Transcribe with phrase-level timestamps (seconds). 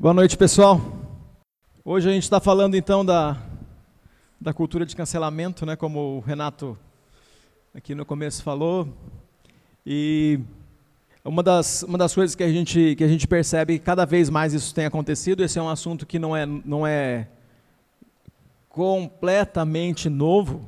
[0.00, 0.80] Boa noite, pessoal.
[1.84, 3.36] Hoje a gente está falando então da,
[4.40, 6.74] da cultura de cancelamento, né, como o Renato
[7.74, 8.88] aqui no começo falou.
[9.84, 10.40] E
[11.22, 14.30] uma das, uma das coisas que a, gente, que a gente percebe que cada vez
[14.30, 17.28] mais isso tem acontecido, esse é um assunto que não é, não é
[18.70, 20.66] completamente novo,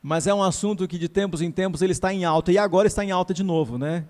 [0.00, 2.86] mas é um assunto que de tempos em tempos ele está em alta, e agora
[2.86, 3.76] está em alta de novo.
[3.76, 4.04] Né?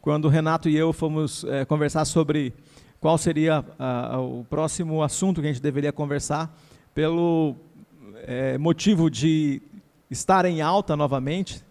[0.00, 2.54] Quando o Renato e eu fomos é, conversar sobre
[3.06, 3.64] qual seria
[4.18, 6.52] o próximo assunto que a gente deveria conversar,
[6.92, 7.54] pelo
[8.24, 9.62] é, motivo de
[10.10, 11.62] estar em alta novamente,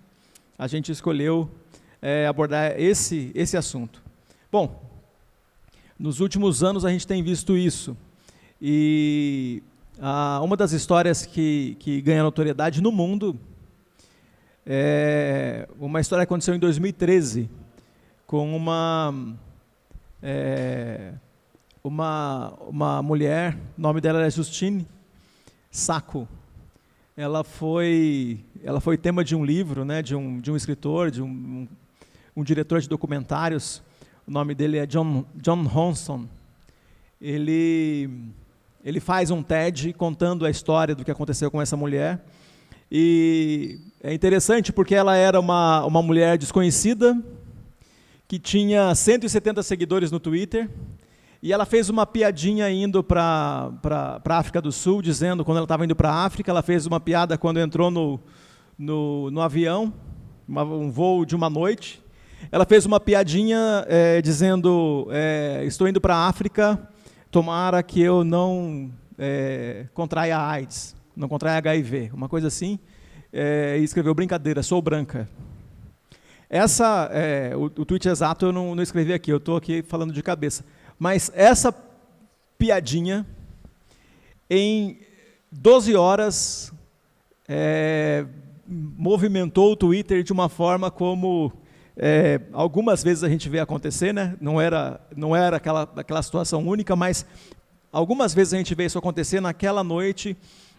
[0.58, 1.52] a gente escolheu
[2.02, 4.02] é, abordar esse, esse assunto.
[4.50, 4.82] Bom,
[6.00, 7.98] nos últimos anos a gente tem visto isso,
[8.62, 9.62] e
[10.42, 13.38] uma das histórias que, que ganha notoriedade no mundo
[14.66, 17.50] é uma história que aconteceu em 2013,
[18.26, 19.14] com uma
[20.24, 21.12] é,
[21.88, 24.88] uma, uma mulher, o nome dela era Justine
[25.70, 26.28] Saco.
[27.16, 31.22] Ela foi, ela foi tema de um livro, né, de, um, de um escritor, de
[31.22, 31.68] um, um,
[32.38, 33.82] um diretor de documentários.
[34.28, 36.28] O nome dele é John, John Honson.
[37.22, 38.10] Ele,
[38.84, 42.24] ele faz um TED contando a história do que aconteceu com essa mulher.
[42.92, 47.18] E é interessante porque ela era uma, uma mulher desconhecida,
[48.28, 50.70] que tinha 170 seguidores no Twitter,
[51.42, 55.86] e ela fez uma piadinha indo para a África do Sul, dizendo, quando ela estava
[55.86, 58.20] indo para a África, ela fez uma piada quando entrou no,
[58.78, 59.94] no, no avião,
[60.48, 62.02] uma, um voo de uma noite.
[62.52, 66.80] Ela fez uma piadinha é, dizendo, é, estou indo para a África,
[67.32, 72.80] tomara que eu não é, contraia AIDS, não contraia HIV, uma coisa assim.
[73.32, 75.28] É, e escreveu brincadeira, sou branca.
[76.50, 80.14] Essa, é, o, o tweet exato eu não, não escrevi aqui, eu estou aqui falando
[80.14, 80.64] de cabeça.
[80.98, 81.76] Mas essa
[82.58, 83.26] piadinha,
[84.50, 85.00] em
[85.52, 86.72] 12 horas,
[87.48, 88.26] é,
[88.68, 91.52] movimentou o Twitter de uma forma como
[91.98, 94.36] é, algumas vezes a gente vê acontecer, né?
[94.42, 97.26] não era, não era aquela, aquela situação única, mas
[97.92, 100.36] algumas vezes a gente vê isso acontecer naquela noite,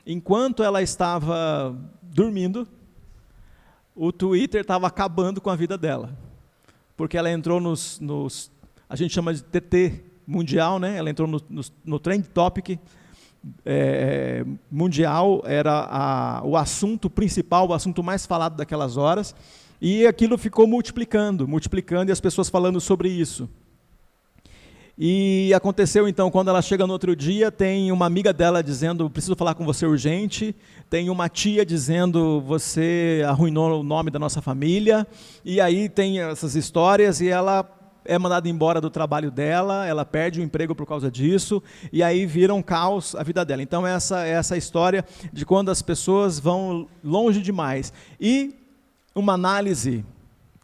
[0.06, 2.68] enquanto ela estava dormindo,
[3.94, 6.10] o Twitter estava acabando com a vida dela.
[6.96, 8.50] Porque ela entrou nos, nos
[8.88, 10.96] a gente chama de TT mundial, né?
[10.96, 12.78] Ela entrou no, no, no Trend Topic
[13.64, 19.34] é, mundial, era a, o assunto principal, o assunto mais falado daquelas horas,
[19.80, 23.48] e aquilo ficou multiplicando, multiplicando, e as pessoas falando sobre isso.
[24.98, 29.36] E aconteceu então, quando ela chega no outro dia, tem uma amiga dela dizendo: preciso
[29.36, 30.56] falar com você urgente.
[30.88, 35.06] Tem uma tia dizendo: você arruinou o nome da nossa família.
[35.44, 37.62] E aí tem essas histórias, e ela
[38.06, 41.62] é mandada embora do trabalho dela, ela perde o emprego por causa disso,
[41.92, 43.62] e aí vira um caos a vida dela.
[43.62, 47.92] Então, essa é essa história de quando as pessoas vão longe demais.
[48.20, 48.54] E
[49.14, 50.04] uma análise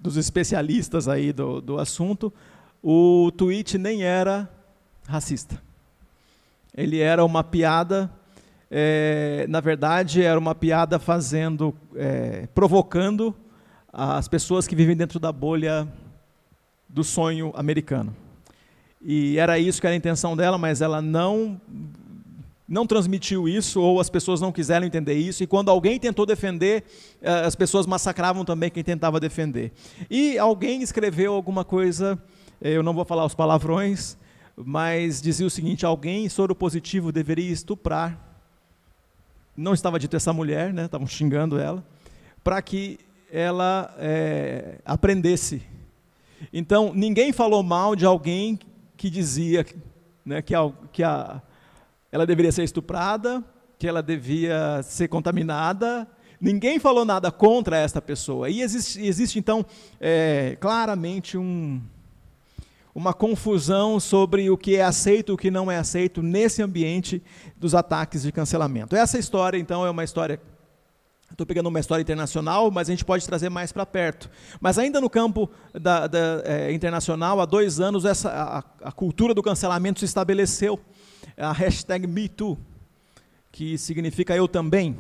[0.00, 2.32] dos especialistas aí do, do assunto,
[2.82, 4.48] o tweet nem era
[5.06, 5.62] racista.
[6.75, 8.10] Ele era uma piada,
[8.70, 13.34] é, na verdade, era uma piada fazendo, é, provocando
[13.92, 15.86] as pessoas que vivem dentro da bolha
[16.92, 18.14] do sonho americano.
[19.00, 21.60] E era isso que era a intenção dela, mas ela não
[22.69, 26.84] não transmitiu isso ou as pessoas não quiseram entender isso e quando alguém tentou defender,
[27.20, 29.72] eh, as pessoas massacravam também quem tentava defender.
[30.08, 32.19] E alguém escreveu alguma coisa,
[32.62, 34.16] eh, eu não vou falar os palavrões,
[34.56, 38.19] mas dizia o seguinte: alguém soro positivo deveria estuprar.
[39.54, 40.86] Não estava dito essa mulher, né?
[40.86, 41.84] Estavam xingando ela,
[42.42, 42.98] para que
[43.31, 45.62] ela é, aprendesse
[46.53, 48.58] então, ninguém falou mal de alguém
[48.97, 49.66] que dizia
[50.25, 51.42] né, que, a, que a,
[52.10, 53.42] ela deveria ser estuprada,
[53.78, 56.06] que ela devia ser contaminada.
[56.41, 58.48] Ninguém falou nada contra esta pessoa.
[58.48, 59.66] E existe, existe então,
[60.00, 61.81] é, claramente um,
[62.94, 67.22] uma confusão sobre o que é aceito e o que não é aceito nesse ambiente
[67.56, 68.94] dos ataques de cancelamento.
[68.94, 70.40] Essa história, então, é uma história
[71.32, 74.31] Estou pegando uma história internacional, mas a gente pode trazer mais para perto.
[74.61, 78.58] Mas ainda no campo da, da, é, internacional, há dois anos, essa, a,
[78.88, 80.79] a, cultura do cancelamento se estabeleceu.
[81.38, 82.58] A hashtag MeToo,
[83.50, 84.94] que significa eu também.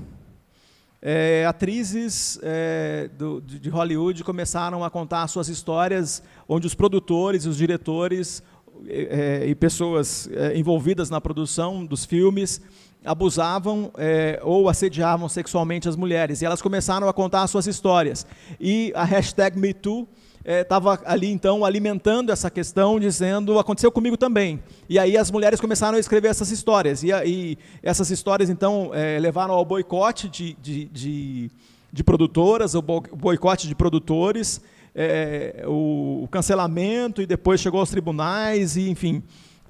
[1.02, 7.58] É, atrizes é, do, de Hollywood começaram a contar suas histórias, onde os produtores, os
[7.58, 8.42] diretores
[8.88, 12.62] é, e pessoas é, envolvidas na produção dos filmes
[13.04, 16.42] abusavam é, ou assediavam sexualmente as mulheres.
[16.42, 18.26] E elas começaram a contar suas histórias.
[18.60, 20.08] E a hashtag MeToo
[20.44, 24.62] estava é, ali então alimentando essa questão, dizendo aconteceu comigo também.
[24.88, 27.02] E aí as mulheres começaram a escrever essas histórias.
[27.02, 31.50] E, e essas histórias então é, levaram ao boicote de, de, de,
[31.92, 34.60] de produtoras, o boicote de produtores,
[34.94, 39.22] é, o, o, cancelamento e depois chegou aos tribunais e enfim.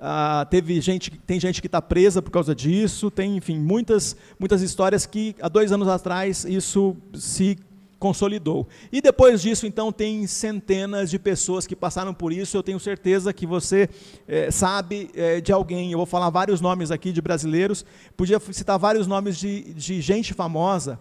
[0.04, 4.60] Ah, teve gente, tem gente que está presa por causa disso, tem, enfim, muitas, muitas
[4.60, 7.56] histórias que há dois anos atrás isso se
[8.00, 8.66] consolidou.
[8.90, 12.56] E depois disso, então, tem centenas de pessoas que passaram por isso.
[12.56, 13.88] Eu tenho certeza que você
[14.26, 15.92] é, sabe é, de alguém.
[15.92, 17.86] Eu vou falar vários nomes aqui de brasileiros.
[18.16, 20.98] Podia citar vários nomes de, de gente famosa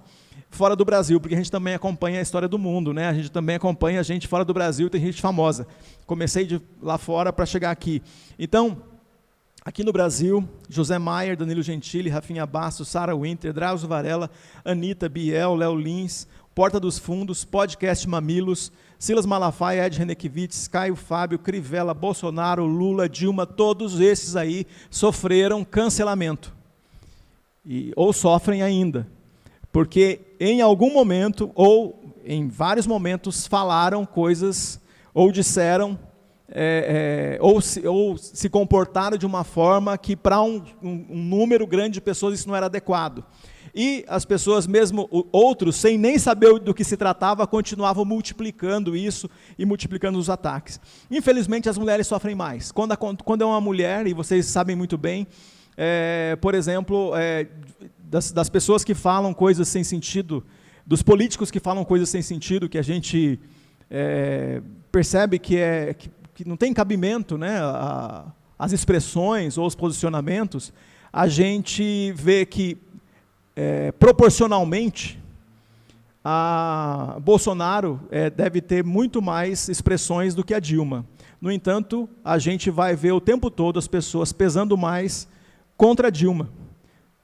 [0.51, 3.07] fora do Brasil, porque a gente também acompanha a história do mundo, né?
[3.07, 5.65] A gente também acompanha a gente fora do Brasil, tem gente famosa.
[6.05, 7.99] Comecei de lá fora para chegar aqui.
[8.37, 8.90] Então,
[9.63, 14.29] aqui no Brasil, José Maier, Danilo Gentili, Rafinha Bastos, Sara Winter, Drauzio Varela,
[14.65, 21.39] Anitta, Biel, Léo Lins, Porta dos Fundos, Podcast Mamilos, Silas Malafaia, Ed Renekiewicz, Caio Fábio,
[21.39, 26.53] Crivella, Bolsonaro, Lula, Dilma, todos esses aí sofreram cancelamento.
[27.65, 29.07] E, ou sofrem ainda.
[29.71, 34.81] Porque em algum momento, ou em vários momentos, falaram coisas,
[35.13, 35.97] ou disseram,
[36.53, 41.23] é, é, ou, se, ou, se, comportaram de uma forma que para um, um, um
[41.23, 43.23] número grande de pessoas isso não era adequado.
[43.73, 49.29] E as pessoas, mesmo outros, sem nem saber do que se tratava, continuavam multiplicando isso
[49.57, 50.79] e multiplicando os ataques.
[51.09, 52.69] Infelizmente, as mulheres sofrem mais.
[52.71, 55.25] Quando, quando é uma mulher, e vocês sabem muito bem,
[55.77, 57.47] é, por exemplo, é,
[58.03, 60.43] das, das, pessoas que falam coisas sem sentido,
[60.85, 63.39] dos políticos que falam coisas sem sentido, que a gente
[63.89, 64.61] é,
[64.91, 66.09] percebe que, é, que,
[66.41, 68.25] que, não tem cabimento, né, a,
[68.57, 70.73] as expressões ou os posicionamentos,
[71.13, 72.77] a gente vê que
[73.55, 75.19] é, proporcionalmente,
[76.23, 81.05] a Bolsonaro é, deve ter muito mais expressões do que a Dilma.
[81.39, 85.27] No entanto, a gente vai ver o tempo todo as pessoas pesando mais
[85.75, 86.49] contra a Dilma.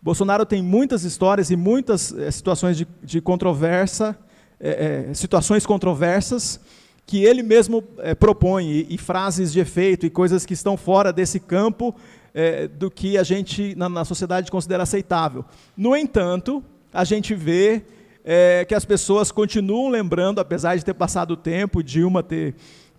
[0.01, 4.17] Bolsonaro tem muitas histórias e muitas é, situações de, de controvérsia,
[4.59, 6.59] é, é, situações controversas
[7.07, 11.13] que ele mesmo é, propõe e, e, frases de efeito e coisas que estão fora
[11.13, 11.95] desse campo
[12.33, 15.45] é, do que a gente, na, na, sociedade, considera aceitável.
[15.75, 16.61] No entanto,
[16.93, 17.81] a gente vê
[18.25, 22.55] é, que as pessoas continuam lembrando, apesar de ter passado o tempo, Dilma ter,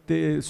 [0.06, 0.40] ter,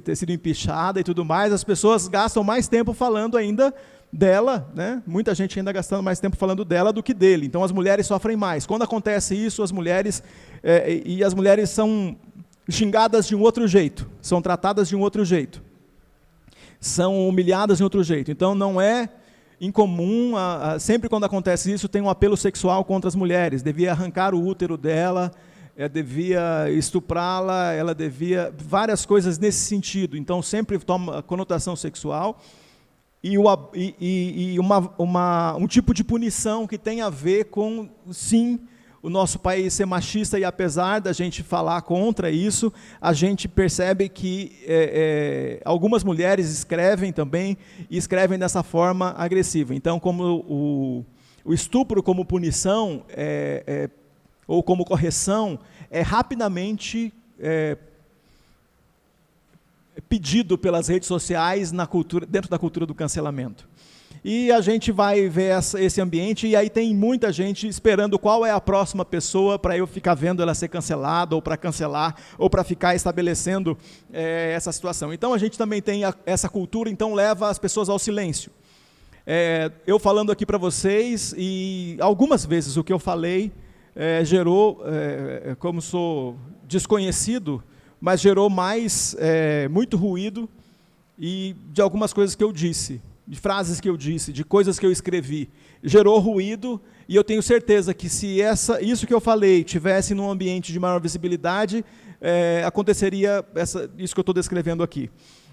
[0.00, 3.74] ter sido empichada e tudo mais, as pessoas gastam mais tempo falando ainda
[4.12, 5.02] dela, né?
[5.06, 7.46] muita gente ainda gastando mais tempo falando dela do que dele.
[7.46, 8.64] Então as mulheres sofrem mais.
[8.64, 10.22] Quando acontece isso, as mulheres
[10.62, 12.16] é, e as mulheres são
[12.68, 15.62] xingadas de um outro jeito, são tratadas de um outro jeito
[16.82, 18.30] são humilhadas de outro jeito.
[18.30, 19.08] Então não é
[19.60, 23.62] incomum, a, a, sempre quando acontece isso, tem um apelo sexual contra as mulheres.
[23.62, 25.30] Devia arrancar o útero dela,
[25.76, 28.52] é, devia estuprá-la, ela devia.
[28.58, 30.16] várias coisas nesse sentido.
[30.16, 32.42] Então sempre toma conotação sexual.
[33.22, 37.88] E, o, e, e uma, uma, um tipo de punição que tem a ver com,
[38.10, 38.58] sim,
[39.02, 44.08] o nosso país ser machista e apesar da gente falar contra isso, a gente percebe
[44.08, 47.58] que é, é, algumas mulheres escrevem também
[47.90, 49.74] e escrevem dessa forma agressiva.
[49.74, 51.04] Então, como o,
[51.44, 53.90] o estupro como punição é, é
[54.46, 55.58] ou como correção
[55.90, 57.76] é rapidamente é,
[60.08, 63.68] pedido pelas redes sociais na cultura, dentro da cultura do cancelamento.
[64.24, 68.46] E a gente vai ver essa, esse ambiente, e aí tem muita gente esperando qual
[68.46, 72.48] é a próxima pessoa para eu ficar vendo ela ser cancelada, ou para cancelar, ou
[72.48, 73.76] para ficar estabelecendo
[74.12, 75.12] é, essa situação.
[75.12, 78.52] Então a gente também tem a, essa cultura, então leva as pessoas ao silêncio.
[79.26, 83.52] É, eu falando aqui para vocês, e algumas vezes o que eu falei
[83.94, 84.82] é, gerou,
[85.58, 86.36] como sou
[86.66, 87.62] desconhecido,
[88.00, 89.16] mas gerou mais,
[89.70, 90.48] muito ruído,
[91.18, 93.00] e de algumas coisas que eu disse
[93.32, 95.48] de frases que eu disse, de coisas que eu escrevi,
[95.82, 100.30] gerou ruído, e eu tenho certeza que se essa, isso que eu falei tivesse num
[100.30, 101.82] ambiente de maior visibilidade,
[102.20, 105.10] é, aconteceria essa, isso que eu estou descrevendo aqui.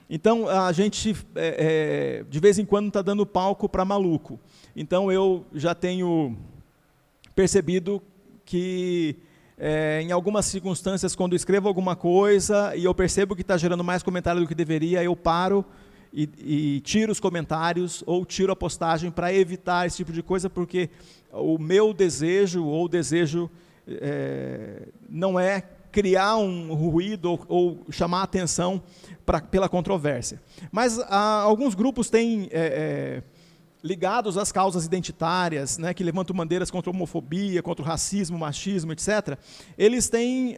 [0.10, 4.38] Então, a gente, é, é, de vez em quando, está dando palco para maluco.
[4.76, 6.36] Então, eu já tenho
[7.34, 8.02] percebido
[8.44, 9.16] que,
[9.58, 14.04] é, em algumas circunstâncias, quando escrevo alguma coisa e eu percebo que está gerando mais
[14.04, 15.64] comentário do que deveria, eu paro
[16.14, 16.30] e,
[16.76, 20.90] e tiro os comentários ou tiro a postagem para evitar esse tipo de coisa, porque
[21.32, 23.50] o meu desejo ou desejo
[23.88, 28.82] é, não é criar um ruído ou, ou chamar atenção
[29.26, 30.42] pra, pela controvérsia.
[30.72, 33.24] Mas há, alguns grupos têm é, é,
[33.84, 38.92] ligados às causas identitárias, né, que levantam bandeiras contra a homofobia, contra o racismo, machismo,
[38.92, 39.38] etc.
[39.78, 40.56] Eles têm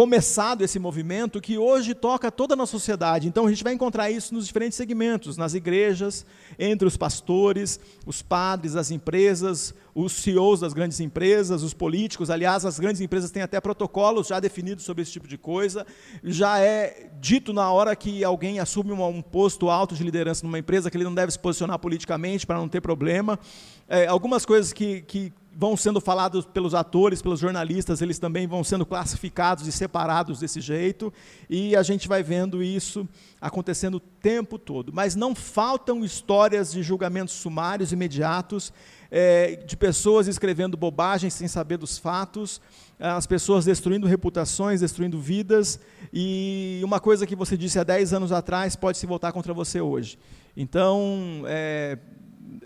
[0.00, 3.28] começado esse movimento que hoje toca toda a nossa sociedade.
[3.28, 6.24] Então a gente vai encontrar isso nos diferentes segmentos, nas igrejas,
[6.58, 12.30] entre os pastores, os padres, as empresas, os CEOs das grandes empresas, os políticos.
[12.30, 15.86] Aliás, as grandes empresas têm até protocolos já definidos sobre esse tipo de coisa.
[16.24, 20.90] Já é dito na hora que alguém assume um posto alto de liderança numa empresa
[20.90, 23.38] que ele não deve se posicionar politicamente para não ter problema.
[23.86, 28.64] É, algumas coisas que, que vão sendo falados pelos atores, pelos jornalistas, eles também vão
[28.64, 31.12] sendo classificados e separados desse jeito,
[31.50, 33.06] e a gente vai vendo isso
[33.38, 34.90] acontecendo o tempo todo.
[34.90, 38.72] Mas não faltam histórias de julgamentos sumários imediatos,
[39.10, 42.58] é, de pessoas escrevendo bobagens sem saber dos fatos,
[42.98, 45.78] as pessoas destruindo reputações, destruindo vidas,
[46.10, 49.78] e uma coisa que você disse há 10 anos atrás pode se voltar contra você
[49.78, 50.18] hoje.
[50.56, 51.98] Então, é,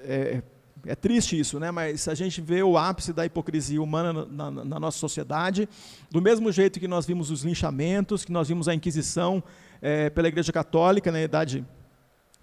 [0.05, 0.43] é,
[0.87, 1.71] é triste isso, né?
[1.71, 5.69] mas a gente vê o ápice da hipocrisia humana na, na, na, nossa sociedade,
[6.11, 9.43] do mesmo jeito que nós vimos os linchamentos, que nós vimos a Inquisição
[9.81, 11.65] é, pela Igreja Católica na Idade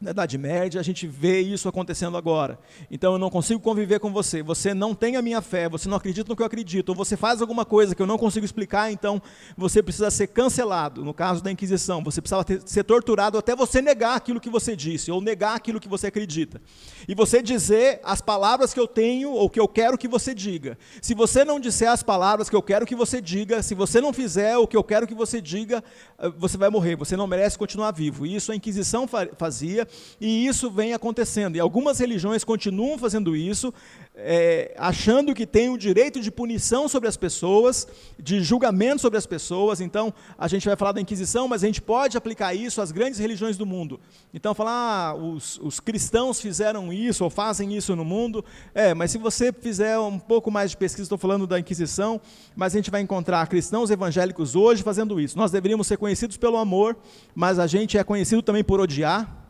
[0.01, 2.57] na Idade Média, a gente vê isso acontecendo agora.
[2.89, 4.41] Então eu não consigo conviver com você.
[4.41, 7.15] Você não tem a minha fé, você não acredita no que eu acredito, ou você
[7.15, 9.21] faz alguma coisa que eu não consigo explicar, então
[9.55, 11.05] você precisa ser cancelado.
[11.05, 14.75] No caso da Inquisição, você precisava ter, ser torturado até você negar aquilo que você
[14.75, 16.59] disse, ou negar aquilo que você acredita.
[17.07, 20.79] E você dizer as palavras que eu tenho, ou que eu quero que você diga.
[20.99, 24.11] Se você não disser as palavras que eu quero que você diga, se você não
[24.11, 25.83] fizer o que eu quero que você diga,
[26.17, 28.25] eh, você vai morrer, você não merece continuar vivo.
[28.25, 29.87] E isso a Inquisição fazia
[30.19, 31.55] e isso vem acontecendo.
[31.55, 33.73] E algumas religiões continuam fazendo isso,
[34.15, 37.87] é, achando que tem o direito de punição sobre as pessoas,
[38.19, 39.81] de julgamento sobre as pessoas.
[39.81, 43.19] Então, a gente vai falar da Inquisição, mas a gente pode aplicar isso às grandes
[43.19, 43.99] religiões do mundo.
[44.33, 48.43] Então, falar, ah, os, os cristãos fizeram isso ou fazem isso no mundo.
[48.73, 52.21] É, mas se você fizer um pouco mais de pesquisa, estou falando da Inquisição,
[52.55, 55.37] mas a gente vai encontrar cristãos evangélicos hoje fazendo isso.
[55.37, 56.95] Nós deveríamos ser conhecidos pelo amor,
[57.33, 59.40] mas a gente é conhecido também por odiar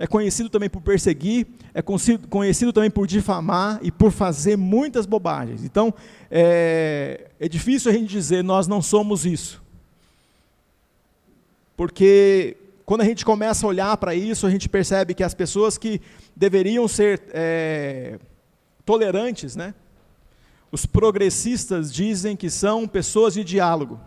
[0.00, 5.62] é conhecido também por perseguir, é conhecido também por difamar e por fazer muitas bobagens.
[5.62, 5.92] Então,
[6.30, 9.62] é, é difícil a gente dizer nós não somos isso.
[11.76, 15.76] Porque quando a gente começa a olhar para isso, a gente percebe que as pessoas
[15.76, 16.00] que
[16.34, 18.18] deveriam ser é,
[18.86, 19.74] tolerantes, né?
[20.72, 24.00] os progressistas dizem que são pessoas de diálogo,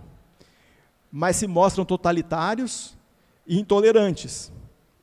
[1.12, 2.98] mas se mostram totalitários
[3.46, 4.52] e intolerantes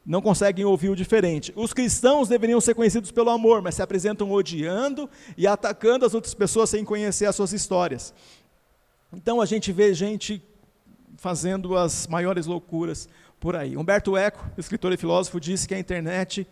[0.04, 1.52] não conseguem ouvir o diferente.
[1.54, 6.34] Os cristãos deveriam ser conhecidos pelo amor, mas se apresentam odiando e atacando as outras
[6.34, 8.14] pessoas sem conhecer as suas histórias.
[9.12, 10.42] Então a gente vê gente
[11.16, 13.76] fazendo as maiores loucuras por aí.
[13.76, 16.46] Humberto Eco, escritor e filósofo, disse que a internet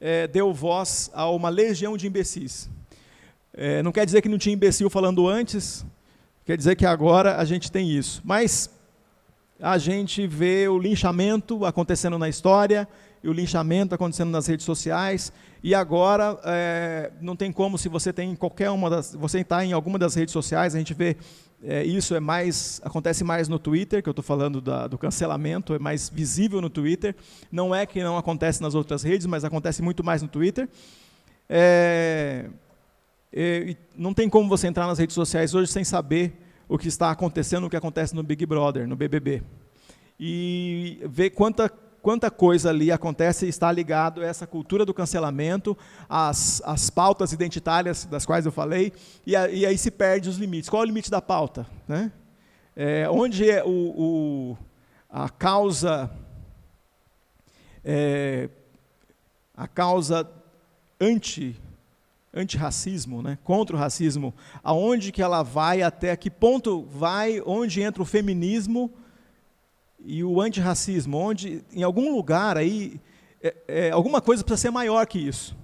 [0.00, 2.68] é, deu voz a uma legião de imbecis.
[3.54, 5.84] É, não quer dizer que não tinha imbecil falando antes,
[6.44, 8.20] quer dizer que agora a gente tem isso.
[8.24, 8.70] Mas
[9.62, 12.88] a gente vê o linchamento acontecendo na história,
[13.22, 18.12] e o linchamento acontecendo nas redes sociais, e agora é, não tem como, se você
[18.12, 21.16] tem qualquer uma das, você está em alguma das redes sociais, a gente vê
[21.64, 25.72] é, isso é mais acontece mais no Twitter, que eu estou falando da, do cancelamento,
[25.72, 27.14] é mais visível no Twitter.
[27.52, 30.68] Não é que não acontece nas outras redes, mas acontece muito mais no Twitter.
[31.48, 32.46] É,
[33.32, 36.32] é não tem como você entrar nas redes sociais hoje sem saber
[36.72, 39.42] o que está acontecendo, o que acontece no Big Brother, no BBB.
[40.18, 45.76] E ver quanta, quanta coisa ali acontece e está ligado a essa cultura do cancelamento,
[46.08, 48.90] as, as pautas identitárias das quais eu falei,
[49.26, 50.70] e, a, e aí se perde os limites.
[50.70, 51.66] Qual é o limite da pauta?
[51.86, 52.10] Né?
[52.74, 54.58] É, onde é o, o,
[55.10, 56.10] a causa
[57.84, 58.48] é,
[59.54, 60.26] a causa
[60.98, 61.60] anti
[62.34, 68.02] antirracismo, né, contra o racismo, aonde que ela vai, até que ponto vai, onde entra
[68.02, 68.90] o feminismo
[70.00, 73.00] e o antirracismo, onde em algum lugar aí,
[73.42, 75.56] é, é, alguma coisa precisa ser maior que isso.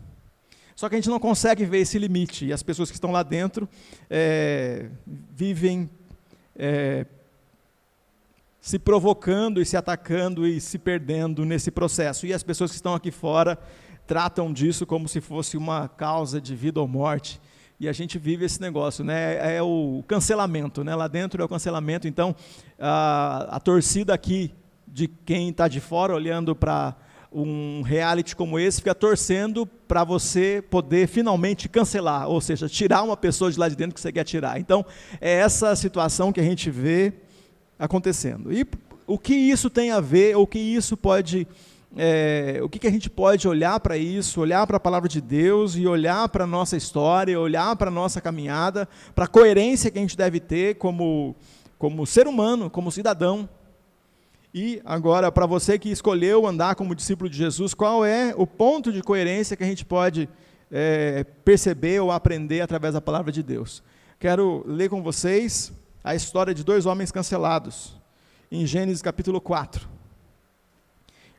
[0.77, 3.23] Só que a gente não consegue ver esse limite, e as pessoas que estão lá
[3.23, 3.69] dentro
[4.09, 4.91] é,
[5.35, 5.91] vivem
[6.55, 7.05] é,
[8.61, 12.27] se provocando e se atacando e se perdendo nesse processo.
[12.27, 13.59] E as pessoas que estão aqui fora
[14.09, 17.39] tratam disso como se fosse uma causa de vida ou morte.
[17.79, 19.57] E a gente vive esse negócio, né?
[19.57, 20.97] É o cancelamento, né?
[20.97, 22.09] Lá dentro é o cancelamento.
[22.09, 22.35] Então,
[22.81, 24.51] a, a torcida aqui
[24.87, 26.97] de quem está de fora olhando para
[27.31, 33.19] um reality como esse fica torcendo para você poder finalmente cancelar, ou seja, tirar uma
[33.19, 34.59] pessoa de lá de dentro que você quer tirar.
[34.59, 34.85] Então,
[35.21, 37.13] é essa situação que a gente vê
[37.79, 38.51] acontecendo.
[38.51, 38.67] E
[39.07, 41.47] o que isso tem a ver, o que isso pode
[42.01, 45.21] é, o que, que, a gente pode olhar para isso, olhar para a palavra de
[45.21, 49.91] Deus e olhar para a nossa história, olhar para a nossa caminhada, para a coerência
[49.91, 51.35] que a gente deve ter como,
[51.77, 53.49] como ser humano, como cidadão.
[54.55, 58.93] E agora, para você que escolheu andar como discípulo de Jesus, qual é o ponto
[58.93, 60.29] de coerência que a gente pode
[60.71, 63.83] é, perceber ou aprender através da palavra de Deus?
[64.21, 65.73] Quero ler com vocês
[66.05, 68.01] a história de dois homens cancelados,
[68.53, 69.98] em Gênesis capítulo 4.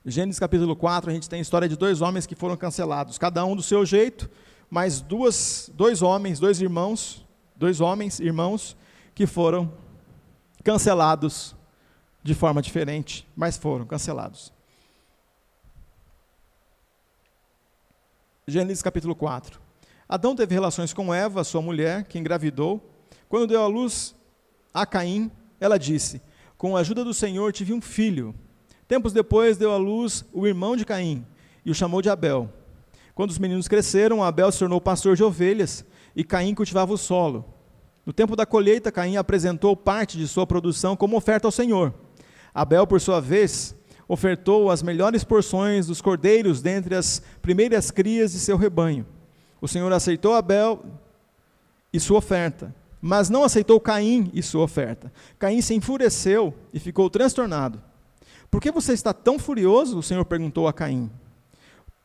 [0.05, 3.43] Gênesis capítulo 4, a gente tem a história de dois homens que foram cancelados, cada
[3.45, 4.29] um do seu jeito,
[4.69, 7.25] mas duas, dois homens, dois irmãos,
[7.55, 8.77] dois homens, irmãos,
[9.13, 9.71] que foram
[10.63, 11.53] cancelados
[12.23, 14.53] de forma diferente, mas foram cancelados.
[18.47, 19.59] Gênesis capítulo 4.
[20.07, 22.81] Adão teve relações com Eva, sua mulher, que engravidou.
[23.27, 24.15] Quando deu à luz
[24.73, 25.29] a Caim,
[25.59, 26.21] ela disse:
[26.57, 28.33] Com a ajuda do Senhor tive um filho.
[28.89, 31.23] Tempos depois deu à luz o irmão de Caim
[31.63, 32.51] e o chamou de Abel.
[33.13, 37.45] Quando os meninos cresceram, Abel se tornou pastor de ovelhas e Caim cultivava o solo.
[38.03, 41.93] No tempo da colheita, Caim apresentou parte de sua produção como oferta ao Senhor.
[42.51, 43.75] Abel, por sua vez,
[44.07, 49.05] ofertou as melhores porções dos cordeiros dentre as primeiras crias de seu rebanho.
[49.61, 50.83] O Senhor aceitou Abel
[51.93, 55.13] e sua oferta, mas não aceitou Caim e sua oferta.
[55.37, 57.87] Caim se enfureceu e ficou transtornado.
[58.49, 59.99] Por que você está tão furioso?
[59.99, 61.09] O Senhor perguntou a Caim.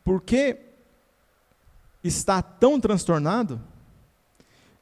[0.02, 0.56] Por que
[2.02, 3.60] está tão transtornado?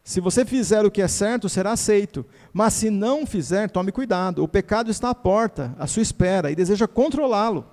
[0.04, 2.26] Se você fizer o que é certo, será aceito.
[2.52, 4.42] Mas se não fizer, tome cuidado.
[4.42, 7.64] O pecado está à porta, à sua espera, e deseja controlá-lo.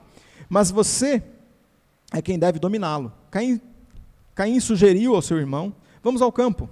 [0.47, 1.23] Mas você
[2.11, 3.11] é quem deve dominá-lo.
[3.31, 3.59] Caim,
[4.35, 6.69] Caim sugeriu ao seu irmão: Vamos ao campo.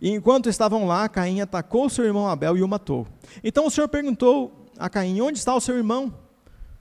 [0.00, 3.06] E enquanto estavam lá, Caim atacou seu irmão Abel e o matou.
[3.42, 6.14] Então o Senhor perguntou a Caim: Onde está o seu irmão?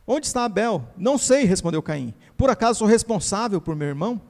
[0.06, 0.84] Onde está Abel?
[0.98, 2.14] Não sei, respondeu Caim.
[2.36, 4.22] Por acaso sou responsável por meu irmão?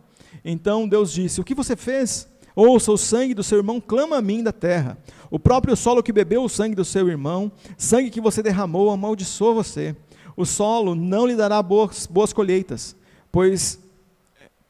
[0.44, 2.27] Então Deus disse: O que você fez?
[2.56, 4.98] Ouça, o sangue do seu irmão clama a mim da terra.
[5.30, 9.53] O próprio solo que bebeu o sangue do seu irmão, sangue que você derramou, amaldiçoa
[9.53, 9.96] você.
[10.36, 12.96] O solo não lhe dará boas, boas colheitas,
[13.32, 13.80] pois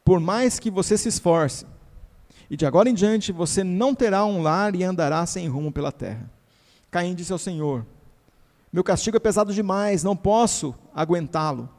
[0.03, 1.65] por mais que você se esforce,
[2.49, 5.91] e de agora em diante você não terá um lar e andará sem rumo pela
[5.91, 6.29] terra.
[6.89, 7.85] Caim disse ao Senhor:
[8.71, 11.69] Meu castigo é pesado demais, não posso aguentá-lo.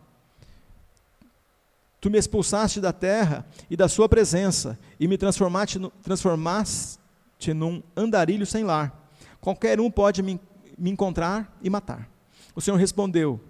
[2.00, 6.98] Tu me expulsaste da terra e da sua presença, e me transformaste, transformaste
[7.54, 9.08] num andarilho sem lar.
[9.40, 10.40] Qualquer um pode me,
[10.76, 12.10] me encontrar e matar.
[12.54, 13.40] O Senhor respondeu: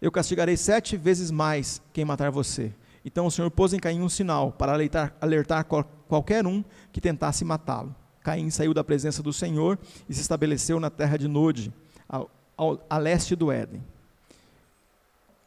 [0.00, 2.74] Eu castigarei sete vezes mais quem matar você.
[3.04, 6.62] Então o Senhor pôs em Caim um sinal para alertar, alertar qualquer um
[6.92, 7.94] que tentasse matá-lo.
[8.22, 11.72] Caim saiu da presença do Senhor e se estabeleceu na terra de Nod,
[12.56, 13.82] ao, a leste do Éden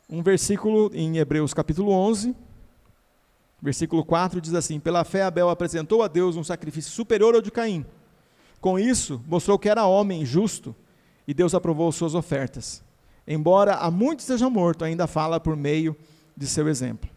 [0.09, 2.35] um versículo em Hebreus capítulo 11,
[3.61, 7.51] versículo 4 diz assim: Pela fé Abel apresentou a Deus um sacrifício superior ao de
[7.51, 7.85] Caim.
[8.61, 10.75] Com isso, mostrou que era homem justo
[11.27, 12.83] e Deus aprovou suas ofertas.
[13.27, 15.95] Embora há muito seja morto, ainda fala por meio
[16.37, 17.09] de seu exemplo.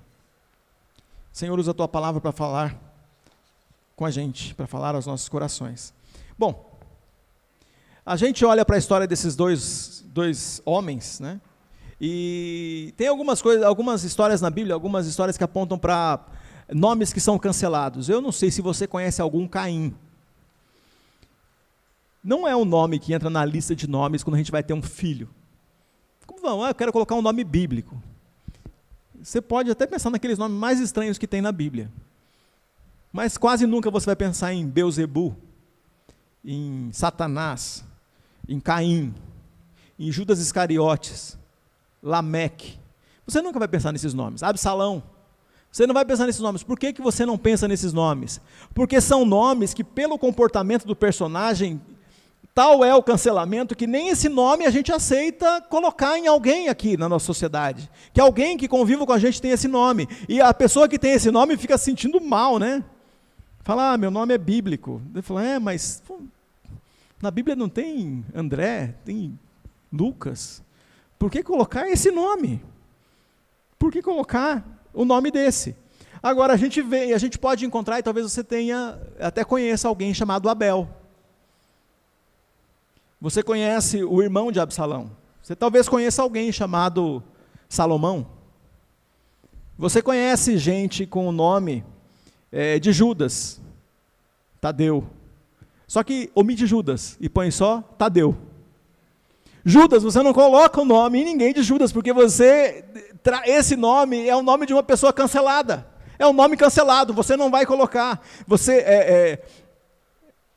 [1.33, 2.77] Senhor, usa a tua palavra para falar
[3.95, 5.93] com a gente, para falar aos nossos corações.
[6.39, 6.68] Bom,
[8.09, 11.39] a gente olha para a história desses dois, dois homens, né?
[12.01, 16.25] E tem algumas coisas, algumas histórias na Bíblia, algumas histórias que apontam para
[16.73, 18.09] nomes que são cancelados.
[18.09, 19.95] Eu não sei se você conhece algum Caim.
[22.25, 24.73] Não é o nome que entra na lista de nomes quando a gente vai ter
[24.73, 25.29] um filho.
[26.27, 26.65] Como vão?
[26.65, 28.03] Ah, eu quero colocar um nome bíblico.
[29.23, 31.93] Você pode até pensar naqueles nomes mais estranhos que tem na Bíblia.
[33.13, 35.37] Mas quase nunca você vai pensar em Beuzebu,
[36.43, 37.85] em Satanás,
[38.49, 39.15] em Caim,
[39.99, 41.37] em Judas Iscariotes.
[42.03, 42.79] Lameque.
[43.27, 44.43] Você nunca vai pensar nesses nomes.
[44.43, 45.03] Absalão.
[45.71, 46.63] Você não vai pensar nesses nomes.
[46.63, 48.41] Por que, que você não pensa nesses nomes?
[48.75, 51.81] Porque são nomes que, pelo comportamento do personagem,
[52.55, 56.97] tal é o cancelamento que nem esse nome a gente aceita colocar em alguém aqui
[56.97, 57.91] na nossa sociedade.
[58.15, 60.09] Que alguém que conviva com a gente tem esse nome.
[60.29, 62.83] E a pessoa que tem esse nome fica se sentindo mal, né?
[63.63, 65.03] Fala, ah, meu nome é bíblico.
[65.13, 66.03] Ele fala, é, mas
[67.21, 69.39] na Bíblia não tem André, tem
[69.93, 70.63] Lucas.
[71.19, 72.63] Por que colocar esse nome?
[73.79, 75.75] Por que colocar o nome desse?
[76.23, 80.13] Agora a gente vê, a gente pode encontrar e talvez você tenha até conheça alguém
[80.13, 80.89] chamado Abel.
[83.21, 85.11] Você conhece o irmão de Absalão?
[85.43, 87.23] Você talvez conheça alguém chamado
[87.69, 88.27] Salomão?
[89.77, 91.85] Você conhece gente com o nome
[92.51, 93.61] é, de Judas,
[94.61, 95.18] Tadeu.
[95.89, 98.37] Só que omite Judas e põe só Tadeu.
[99.65, 102.85] Judas, você não coloca o nome em ninguém de Judas, porque você
[103.47, 105.87] esse nome é o nome de uma pessoa cancelada.
[106.19, 108.21] É um nome cancelado, você não vai colocar.
[108.47, 109.43] Você é, é,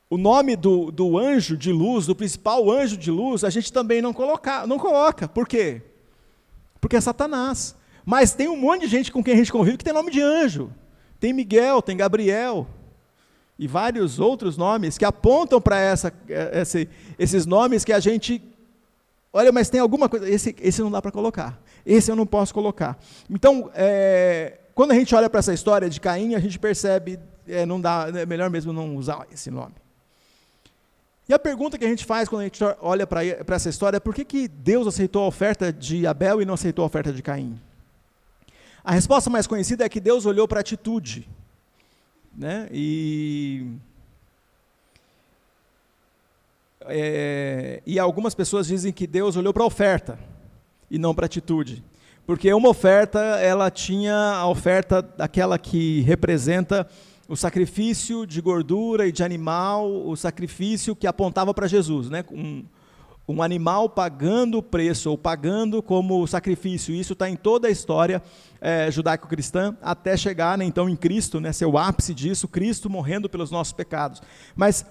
[0.10, 4.02] o nome do, do anjo de luz, do principal anjo de luz, a gente também
[4.02, 5.30] não, coloca, não coloca.
[5.30, 5.82] Por quê?
[6.82, 7.76] Porque é Satanás.
[8.06, 10.22] Mas tem um monte de gente com quem a gente convive que tem nome de
[10.22, 10.72] anjo.
[11.20, 12.68] Tem Miguel, tem Gabriel,
[13.62, 15.78] e vários outros nomes que apontam para
[16.52, 18.42] esse, esses nomes que a gente.
[19.32, 20.28] Olha, mas tem alguma coisa.
[20.28, 21.62] Esse, esse não dá para colocar.
[21.86, 22.98] Esse eu não posso colocar.
[23.30, 27.64] Então, é, quando a gente olha para essa história de Caim, a gente percebe, é,
[27.64, 29.76] não dá, é melhor mesmo não usar esse nome.
[31.30, 33.24] E a pergunta que a gente faz quando a gente olha para
[33.56, 36.82] essa história é por que, que Deus aceitou a oferta de Abel e não aceitou
[36.82, 37.62] a oferta de Caim?
[38.84, 41.30] A resposta mais conhecida é que Deus olhou para a atitude.
[42.36, 42.68] Né?
[42.72, 43.68] E,
[46.82, 50.18] é, e algumas pessoas dizem que Deus olhou para a oferta
[50.90, 51.84] e não para a atitude.
[52.26, 56.88] Porque uma oferta, ela tinha a oferta daquela que representa
[57.28, 62.24] o sacrifício de gordura e de animal, o sacrifício que apontava para Jesus, né?
[62.32, 62.64] Um,
[63.32, 66.94] um animal pagando o preço, ou pagando como sacrifício.
[66.94, 68.22] Isso está em toda a história
[68.60, 73.28] é, judaico-cristã, até chegar né, então em Cristo, né, ser o ápice disso, Cristo morrendo
[73.30, 74.22] pelos nossos pecados.
[74.56, 74.86] Mas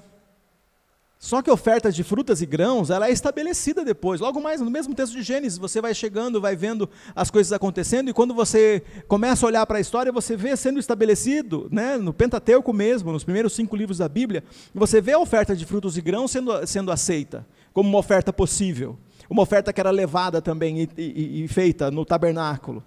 [1.22, 4.22] só que a oferta de frutas e grãos, ela é estabelecida depois.
[4.22, 8.08] Logo mais, no mesmo texto de Gênesis, você vai chegando, vai vendo as coisas acontecendo,
[8.08, 12.14] e quando você começa a olhar para a história, você vê sendo estabelecido, né, no
[12.14, 14.42] Pentateuco mesmo, nos primeiros cinco livros da Bíblia,
[14.74, 18.96] você vê a oferta de frutos e grãos sendo, sendo aceita como uma oferta possível.
[19.28, 22.82] Uma oferta que era levada também e, e, e feita no tabernáculo.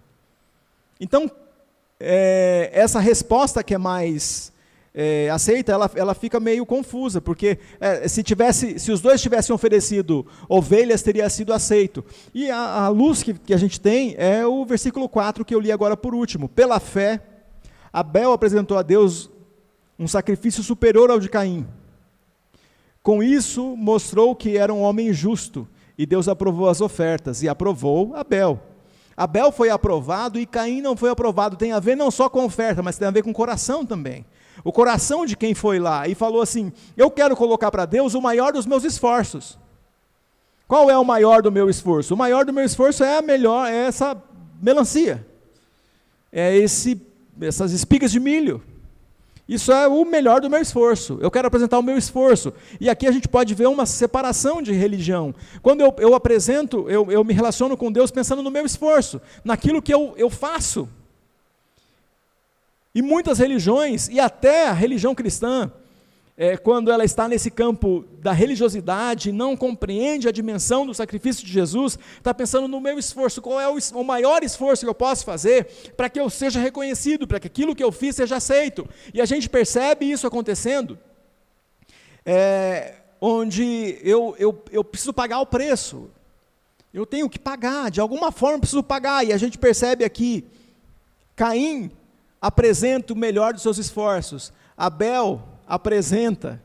[0.99, 1.29] Então,
[1.99, 4.51] é, essa resposta que é mais
[4.93, 9.53] é, aceita, ela, ela fica meio confusa, porque é, se, tivesse, se os dois tivessem
[9.53, 12.03] oferecido ovelhas, teria sido aceito.
[12.33, 15.59] E a, a luz que, que a gente tem é o versículo 4 que eu
[15.59, 16.47] li agora por último.
[16.47, 17.21] Pela fé,
[17.91, 19.29] Abel apresentou a Deus
[19.97, 21.65] um sacrifício superior ao de Caim.
[23.03, 28.15] Com isso, mostrou que era um homem justo, e Deus aprovou as ofertas, e aprovou
[28.15, 28.59] Abel.
[29.15, 31.55] Abel foi aprovado e Caim não foi aprovado.
[31.55, 34.25] Tem a ver não só com oferta, mas tem a ver com coração também.
[34.63, 38.21] O coração de quem foi lá e falou assim: Eu quero colocar para Deus o
[38.21, 39.59] maior dos meus esforços.
[40.67, 42.13] Qual é o maior do meu esforço?
[42.13, 44.19] O maior do meu esforço é a melhor, é essa
[44.61, 45.25] melancia.
[46.31, 46.99] É esse,
[47.39, 48.63] essas espigas de milho.
[49.47, 51.17] Isso é o melhor do meu esforço.
[51.21, 52.53] Eu quero apresentar o meu esforço.
[52.79, 55.36] E aqui a gente pode ver uma separação de religião.
[55.62, 59.82] Quando eu, eu apresento, eu, eu me relaciono com Deus pensando no meu esforço, naquilo
[59.82, 60.88] que eu, eu faço.
[62.95, 65.71] E muitas religiões, e até a religião cristã,
[66.35, 71.51] é, quando ela está nesse campo da religiosidade, não compreende a dimensão do sacrifício de
[71.51, 75.23] Jesus, está pensando no meu esforço, qual é o, o maior esforço que eu posso
[75.25, 75.65] fazer
[75.95, 78.87] para que eu seja reconhecido, para que aquilo que eu fiz seja aceito.
[79.13, 80.97] E a gente percebe isso acontecendo,
[82.25, 86.09] é, onde eu, eu, eu preciso pagar o preço,
[86.91, 90.43] eu tenho que pagar, de alguma forma preciso pagar, e a gente percebe aqui,
[91.35, 91.91] Caim
[92.41, 96.62] apresenta o melhor dos seus esforços, Abel apresenta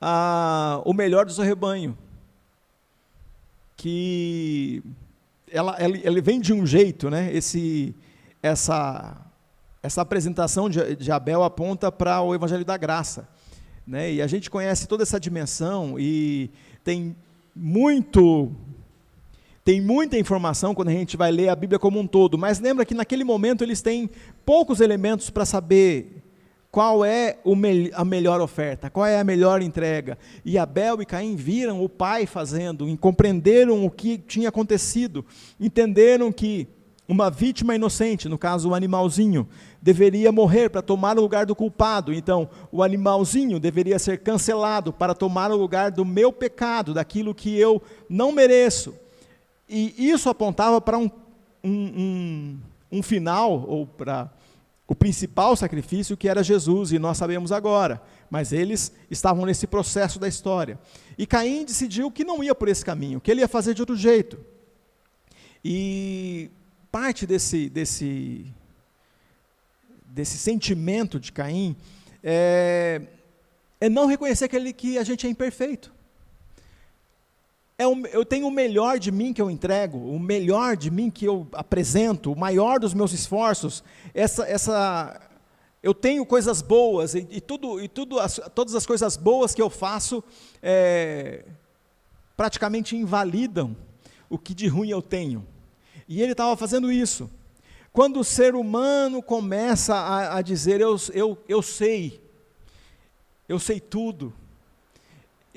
[0.00, 1.96] a, o melhor do seu rebanho.
[3.76, 4.82] Que
[5.50, 7.32] ela, ela, ele vem de um jeito, né?
[7.32, 7.94] Esse,
[8.42, 9.16] essa,
[9.82, 13.28] essa apresentação de, de Abel aponta para o Evangelho da Graça.
[13.86, 14.14] Né?
[14.14, 16.50] E a gente conhece toda essa dimensão e
[16.84, 17.16] tem
[17.56, 18.52] muito
[19.64, 22.86] tem muita informação quando a gente vai ler a Bíblia como um todo, mas lembra
[22.86, 24.08] que naquele momento eles têm
[24.44, 26.22] poucos elementos para saber
[26.70, 27.38] qual é
[27.94, 30.18] a melhor oferta, qual é a melhor entrega.
[30.44, 35.24] E Abel e Caim viram o pai fazendo, compreenderam o que tinha acontecido,
[35.58, 36.68] entenderam que
[37.08, 39.48] uma vítima inocente, no caso o animalzinho,
[39.80, 42.12] deveria morrer para tomar o lugar do culpado.
[42.12, 47.58] Então, o animalzinho deveria ser cancelado para tomar o lugar do meu pecado, daquilo que
[47.58, 48.94] eu não mereço.
[49.66, 51.10] E isso apontava para um,
[51.64, 52.58] um, um,
[52.92, 54.30] um final, ou para
[54.88, 60.18] o principal sacrifício que era Jesus, e nós sabemos agora, mas eles estavam nesse processo
[60.18, 60.80] da história.
[61.18, 63.94] E Caim decidiu que não ia por esse caminho, que ele ia fazer de outro
[63.94, 64.38] jeito.
[65.62, 66.50] E
[66.90, 68.46] parte desse, desse,
[70.06, 71.76] desse sentimento de Caim
[72.24, 73.02] é,
[73.78, 75.97] é não reconhecer aquele que a gente é imperfeito
[77.78, 81.08] é o, eu tenho o melhor de mim que eu entrego, o melhor de mim
[81.08, 83.84] que eu apresento, o maior dos meus esforços.
[84.12, 85.20] Essa, essa,
[85.80, 89.62] eu tenho coisas boas e, e tudo, e tudo as, todas as coisas boas que
[89.62, 90.24] eu faço
[90.60, 91.44] é,
[92.36, 93.76] praticamente invalidam
[94.28, 95.46] o que de ruim eu tenho.
[96.08, 97.30] E ele estava fazendo isso.
[97.92, 102.20] Quando o ser humano começa a, a dizer eu, eu, eu sei,
[103.48, 104.34] eu sei tudo,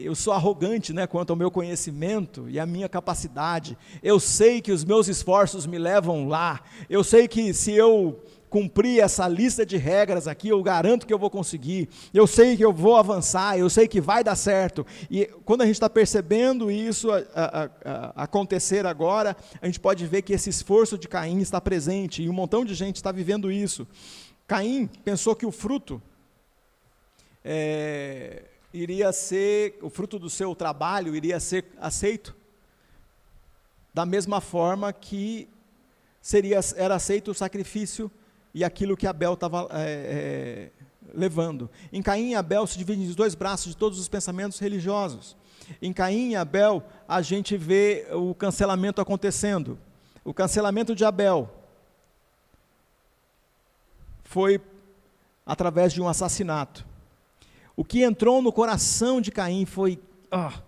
[0.04, 3.78] eu sou arrogante né, quanto ao meu conhecimento e à minha capacidade.
[4.02, 6.62] Eu sei que os meus esforços me levam lá.
[6.90, 8.20] Eu sei que se eu
[8.52, 11.88] cumprir essa lista de regras aqui, eu garanto que eu vou conseguir.
[12.14, 14.86] Eu sei que eu vou avançar, eu sei que vai dar certo.
[15.10, 20.06] E quando a gente está percebendo isso a, a, a, acontecer agora, a gente pode
[20.06, 23.50] ver que esse esforço de Caim está presente e um montão de gente está vivendo
[23.50, 23.88] isso.
[24.46, 26.02] Caim pensou que o fruto
[27.44, 32.36] é, iria ser, o fruto do seu trabalho iria ser aceito
[33.94, 35.50] da mesma forma que
[36.22, 38.10] seria, era aceito o sacrifício
[38.54, 40.70] e aquilo que Abel estava é, é,
[41.14, 41.70] levando.
[41.92, 45.36] Em Caim e Abel se dividem os dois braços de todos os pensamentos religiosos.
[45.82, 49.78] Em Caim e Abel, a gente vê o cancelamento acontecendo.
[50.24, 51.50] O cancelamento de Abel
[54.24, 54.62] foi
[55.46, 56.86] através de um assassinato.
[57.76, 60.00] O que entrou no coração de Caim foi:
[60.32, 60.62] ah,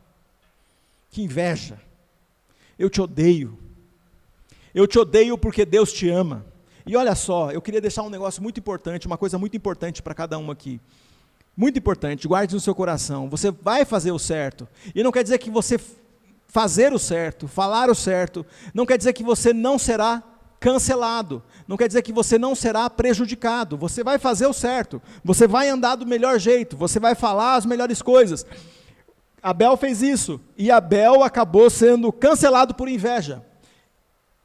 [1.10, 1.80] que inveja,
[2.78, 3.58] eu te odeio.
[4.74, 6.46] Eu te odeio porque Deus te ama.
[6.86, 10.14] E olha só, eu queria deixar um negócio muito importante, uma coisa muito importante para
[10.14, 10.82] cada um aqui.
[11.56, 13.30] Muito importante, guarde no seu coração.
[13.30, 14.68] Você vai fazer o certo.
[14.94, 15.80] E não quer dizer que você
[16.48, 20.22] fazer o certo, falar o certo, não quer dizer que você não será
[20.60, 21.44] cancelado.
[21.68, 23.78] Não quer dizer que você não será prejudicado.
[23.78, 25.02] Você vai fazer o certo.
[25.24, 26.76] Você vai andar do melhor jeito.
[26.76, 28.46] Você vai falar as melhores coisas.
[29.42, 30.40] Abel fez isso.
[30.58, 33.46] E Abel acabou sendo cancelado por inveja.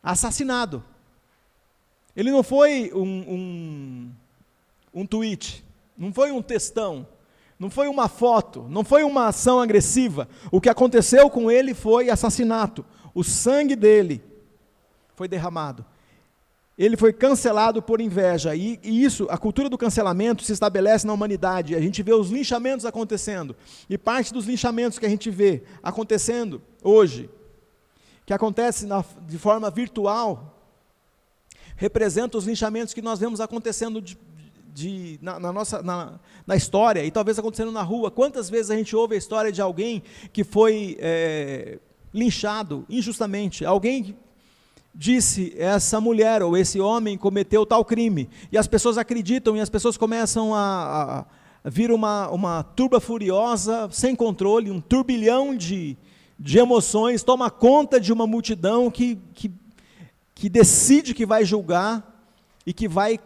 [0.02, 0.84] Assassinado.
[2.18, 4.10] Ele não foi um, um,
[4.92, 5.64] um tweet,
[5.96, 7.06] não foi um textão,
[7.56, 10.28] não foi uma foto, não foi uma ação agressiva.
[10.50, 12.84] O que aconteceu com ele foi assassinato.
[13.14, 14.20] O sangue dele
[15.14, 15.84] foi derramado.
[16.78, 18.54] Ele foi cancelado por inveja.
[18.54, 21.74] E, e, isso, a cultura do cancelamento se estabelece na humanidade.
[21.74, 23.56] A gente vê os linchamentos acontecendo.
[23.90, 27.28] E parte dos linchamentos que a gente vê acontecendo hoje,
[28.24, 30.54] que acontece na, de forma virtual,
[31.74, 34.16] representa os linchamentos que nós vemos acontecendo de,
[34.72, 38.08] de, na, na, nossa, na, na, história e talvez acontecendo na rua.
[38.08, 41.80] Quantas vezes a gente ouve a história de alguém que foi é,
[42.14, 43.64] linchado injustamente?
[43.64, 44.16] Alguém
[45.00, 49.70] disse essa mulher ou esse homem cometeu tal crime e as pessoas acreditam e as
[49.70, 51.24] pessoas começam a,
[51.64, 55.96] a vir uma, uma turba furiosa sem controle, um turbilhão de,
[56.36, 59.52] de emoções toma conta de uma multidão que, que
[60.38, 62.24] que decide que vai julgar
[62.64, 63.18] e que vai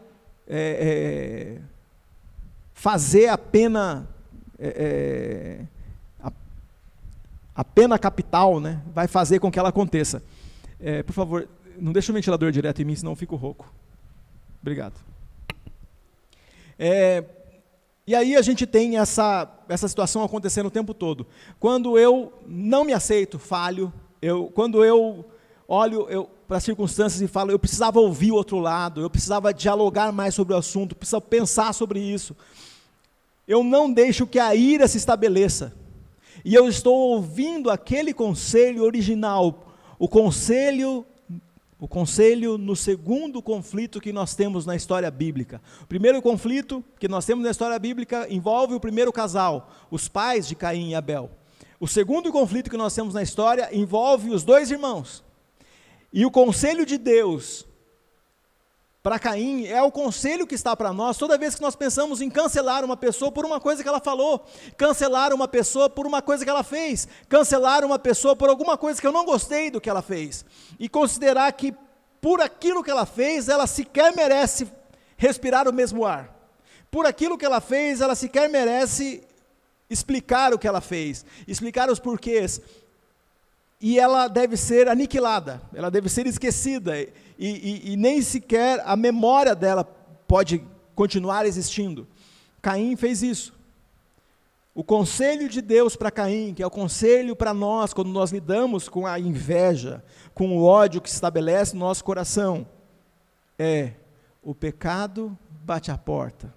[0.48, 1.60] é, é,
[2.72, 4.08] fazer a pena
[4.58, 5.66] é,
[6.22, 6.30] é,
[7.54, 8.80] a, pena capital, né?
[8.94, 10.22] Vai fazer com que ela aconteça.
[10.80, 11.46] É, por favor,
[11.78, 13.72] não deixe o ventilador direto em mim, senão eu fico rouco.
[14.60, 14.94] Obrigado.
[16.78, 17.24] É,
[18.06, 21.26] e aí a gente tem essa, essa situação acontecendo o tempo todo.
[21.60, 23.92] Quando eu não me aceito, falho.
[24.20, 25.24] Eu, quando eu
[25.68, 30.12] olho para as circunstâncias e falo, eu precisava ouvir o outro lado, eu precisava dialogar
[30.12, 32.36] mais sobre o assunto, precisava pensar sobre isso.
[33.46, 35.72] Eu não deixo que a ira se estabeleça.
[36.44, 41.06] E eu estou ouvindo aquele conselho original, o conselho
[41.82, 45.60] o conselho no segundo conflito que nós temos na história bíblica.
[45.82, 50.46] O primeiro conflito que nós temos na história bíblica envolve o primeiro casal, os pais
[50.46, 51.28] de Caim e Abel.
[51.80, 55.24] O segundo conflito que nós temos na história envolve os dois irmãos,
[56.12, 57.66] e o conselho de Deus
[59.02, 62.30] para Caim é o conselho que está para nós toda vez que nós pensamos em
[62.30, 66.44] cancelar uma pessoa por uma coisa que ela falou, cancelar uma pessoa por uma coisa
[66.44, 69.90] que ela fez, cancelar uma pessoa por alguma coisa que eu não gostei do que
[69.90, 70.44] ela fez,
[70.78, 71.74] e considerar que
[72.20, 74.68] por aquilo que ela fez, ela sequer merece
[75.16, 76.32] respirar o mesmo ar.
[76.88, 79.24] Por aquilo que ela fez, ela sequer merece
[79.90, 82.60] explicar o que ela fez, explicar os porquês
[83.80, 86.92] e ela deve ser aniquilada, ela deve ser esquecida,
[87.38, 90.64] e, e, e, nem sequer a memória dela pode
[90.94, 92.06] continuar existindo.
[92.60, 93.54] Caim fez isso.
[94.74, 98.88] O conselho de Deus para Caim, que é o conselho para nós, quando nós lidamos
[98.88, 102.66] com a inveja, com o ódio que se estabelece no nosso coração,
[103.58, 103.92] é:
[104.42, 106.54] o pecado bate à porta,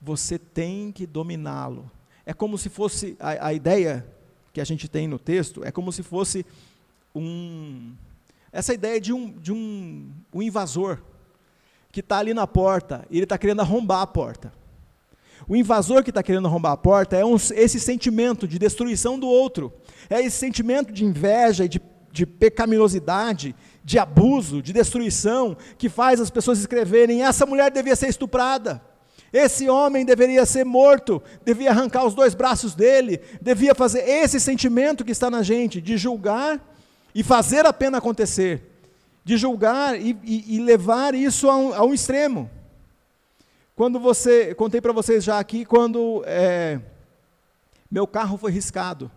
[0.00, 1.90] você tem que dominá-lo.
[2.26, 4.06] É como se fosse a, a ideia
[4.54, 6.46] que a gente tem no texto é como se fosse
[7.12, 7.92] um
[8.54, 11.02] essa ideia de um, de um, um invasor
[11.90, 14.52] que está ali na porta e ele está querendo arrombar a porta.
[15.48, 19.26] O invasor que está querendo arrombar a porta é um, esse sentimento de destruição do
[19.26, 19.72] outro,
[20.08, 26.20] é esse sentimento de inveja e de, de pecaminosidade, de abuso, de destruição, que faz
[26.20, 28.80] as pessoas escreverem: essa mulher devia ser estuprada,
[29.32, 35.04] Esse homem deveria ser morto, devia arrancar os dois braços dele, devia fazer esse sentimento
[35.04, 36.73] que está na gente, de julgar
[37.14, 38.62] e fazer a pena acontecer,
[39.24, 42.50] de julgar e, e, e levar isso a um, a um, extremo.
[43.76, 46.80] Quando você, contei para vocês já aqui, quando é,
[47.90, 49.10] meu carro foi riscado,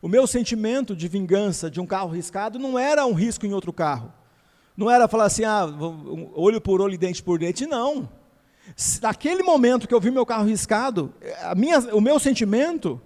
[0.00, 3.72] o meu sentimento de vingança de um carro riscado não era um risco em outro
[3.72, 4.12] carro.
[4.76, 5.66] Não era falar assim, ah,
[6.34, 8.08] olho por olho e dente por dente, não.
[9.00, 11.14] Naquele momento que eu vi meu carro riscado,
[11.56, 13.00] minha, o meu sentimento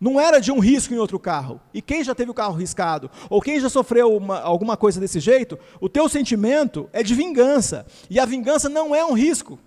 [0.00, 1.60] não era de um risco em outro carro.
[1.74, 5.20] E quem já teve o carro riscado, ou quem já sofreu uma, alguma coisa desse
[5.20, 7.86] jeito, o teu sentimento é de vingança.
[8.08, 9.58] E a vingança não é um risco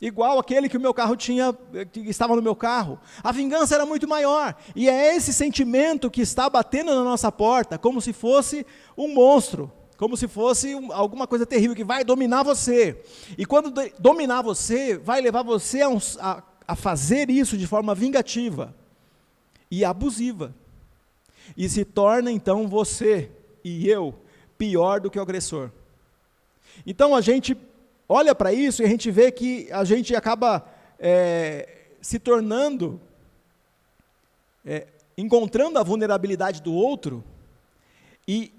[0.00, 1.54] igual aquele que o meu carro tinha,
[1.92, 2.98] que estava no meu carro.
[3.22, 4.56] A vingança era muito maior.
[4.74, 8.66] E é esse sentimento que está batendo na nossa porta, como se fosse
[8.96, 13.02] um monstro, como se fosse alguma coisa terrível que vai dominar você.
[13.36, 18.74] E quando dominar você, vai levar você a, a, a fazer isso de forma vingativa
[19.70, 20.54] e abusiva.
[21.56, 23.30] E se torna então você
[23.64, 24.14] e eu
[24.58, 25.70] pior do que o agressor.
[26.86, 27.56] Então a gente
[28.08, 30.66] olha para isso e a gente vê que a gente acaba
[30.98, 31.68] é,
[32.00, 33.00] se tornando,
[34.64, 37.24] é, encontrando a vulnerabilidade do outro
[38.26, 38.52] e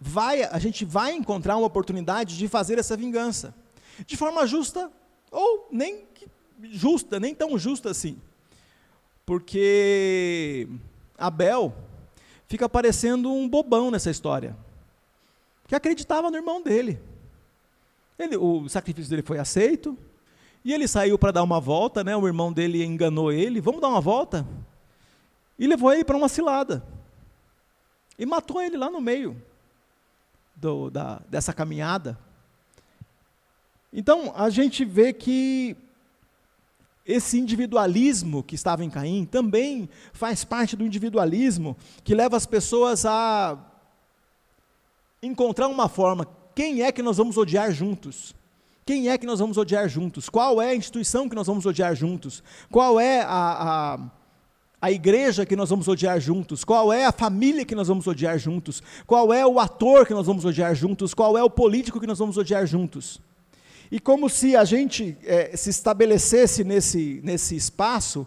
[0.00, 3.54] vai, a gente vai encontrar uma oportunidade de fazer essa vingança
[4.06, 4.90] de forma justa
[5.30, 6.04] ou nem
[6.62, 8.20] justa, nem tão justa assim,
[9.24, 10.68] porque
[11.16, 11.74] Abel
[12.46, 14.56] fica parecendo um bobão nessa história,
[15.66, 17.00] que acreditava no irmão dele.
[18.18, 19.96] Ele, o sacrifício dele foi aceito,
[20.64, 22.16] e ele saiu para dar uma volta, né?
[22.16, 24.46] o irmão dele enganou ele, vamos dar uma volta?
[25.58, 26.84] E levou ele para uma cilada.
[28.18, 29.40] E matou ele lá no meio
[30.54, 32.18] do, da, dessa caminhada.
[33.92, 35.76] Então, a gente vê que
[37.04, 43.04] esse individualismo que estava em Caim também faz parte do individualismo que leva as pessoas
[43.04, 43.58] a
[45.22, 48.34] encontrar uma forma quem é que nós vamos odiar juntos?
[48.84, 50.28] Quem é que nós vamos odiar juntos?
[50.28, 52.42] Qual é a instituição que nós vamos odiar juntos?
[52.70, 53.26] Qual é a,
[53.94, 53.98] a,
[54.80, 56.64] a igreja que nós vamos odiar juntos?
[56.64, 58.82] Qual é a família que nós vamos odiar juntos?
[59.06, 61.14] Qual é o ator que nós vamos odiar juntos?
[61.14, 63.20] Qual é o político que nós vamos odiar juntos?
[63.92, 68.26] E como se a gente é, se estabelecesse nesse, nesse espaço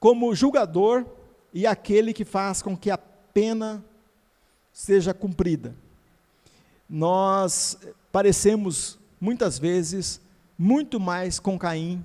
[0.00, 1.06] como julgador
[1.54, 3.84] e aquele que faz com que a pena
[4.72, 5.72] seja cumprida
[6.88, 7.76] nós
[8.12, 10.20] parecemos muitas vezes
[10.58, 12.02] muito mais com Caim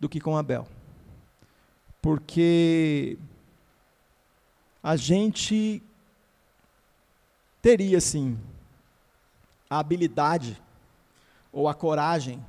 [0.00, 0.66] do que com Abel.
[2.00, 3.18] Porque
[4.82, 5.82] a gente
[7.60, 8.38] teria sim
[9.68, 10.60] a habilidade
[11.58, 12.40] ou a coragem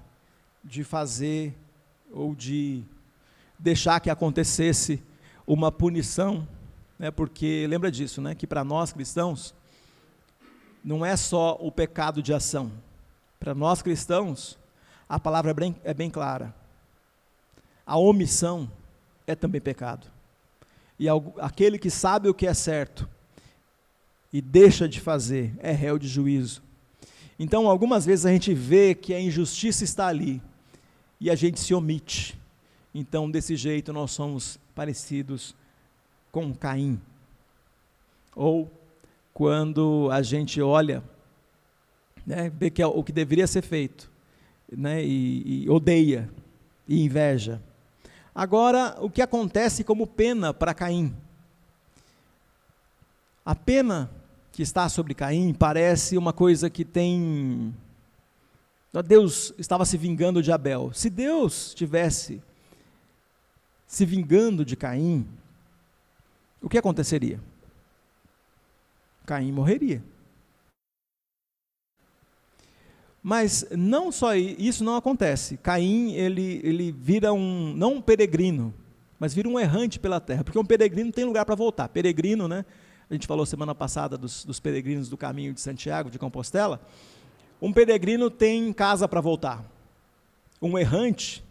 [0.63, 1.57] de fazer
[2.11, 2.83] ou de
[3.57, 5.01] deixar que acontecesse
[5.47, 6.47] uma punição,
[6.99, 7.09] né?
[7.09, 8.35] Porque lembra disso, né?
[8.35, 9.55] Que para nós cristãos
[10.83, 12.71] não é só o pecado de ação.
[13.39, 14.59] Para nós cristãos,
[15.09, 16.53] a palavra é bem, é bem clara.
[17.87, 18.71] A omissão
[19.25, 20.05] é também pecado.
[20.99, 21.07] E
[21.41, 23.09] aquele que sabe o que é certo
[24.31, 26.68] e deixa de fazer é réu de juízo.
[27.39, 30.41] Então, algumas vezes a gente vê que a injustiça está ali
[31.21, 32.37] e a gente se omite.
[32.93, 35.55] Então, desse jeito, nós somos parecidos
[36.33, 36.99] com Caim.
[38.35, 38.69] Ou
[39.33, 41.01] quando a gente olha,
[42.27, 44.11] né, vê que é o que deveria ser feito,
[44.69, 46.29] né, e, e odeia
[46.87, 47.61] e inveja.
[48.35, 51.15] Agora, o que acontece como pena para Caim?
[53.45, 54.11] A pena
[54.59, 57.73] que está sobre Caim parece uma coisa que tem.
[59.05, 60.91] Deus estava se vingando de Abel.
[60.93, 62.41] Se Deus tivesse
[63.87, 65.25] se vingando de Caim,
[66.61, 67.39] o que aconteceria?
[69.25, 70.03] Caim morreria.
[73.23, 75.55] Mas não só isso não acontece.
[75.55, 78.73] Caim ele, ele vira um não um peregrino,
[79.17, 81.87] mas vira um errante pela terra, porque um peregrino tem lugar para voltar.
[81.87, 82.65] Peregrino, né?
[83.09, 86.79] A gente falou semana passada dos, dos peregrinos do caminho de Santiago, de Compostela.
[87.61, 89.65] Um peregrino tem casa para voltar.
[90.61, 91.43] Um errante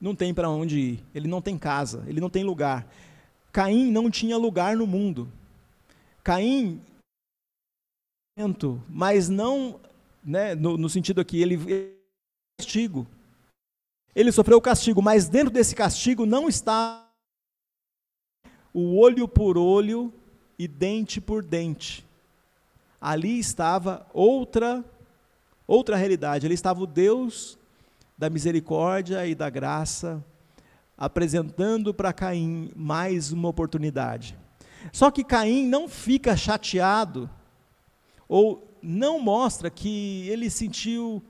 [0.00, 1.04] não tem para onde ir.
[1.14, 2.86] Ele não tem casa, ele não tem lugar.
[3.52, 5.32] Caim não tinha lugar no mundo.
[6.22, 6.80] Caim,
[8.88, 9.80] mas não
[10.22, 11.96] né, no, no sentido aqui, ele, ele
[12.58, 13.06] castigo.
[14.14, 17.08] Ele sofreu o castigo, mas dentro desse castigo não está
[18.72, 20.12] o olho por olho
[20.60, 22.06] e dente por dente.
[23.00, 24.84] Ali estava outra
[25.66, 26.44] outra realidade.
[26.44, 27.58] Ali estava o Deus
[28.18, 30.22] da misericórdia e da graça,
[30.98, 34.36] apresentando para Caim mais uma oportunidade.
[34.92, 37.30] Só que Caim não fica chateado
[38.28, 41.22] ou não mostra que ele sentiu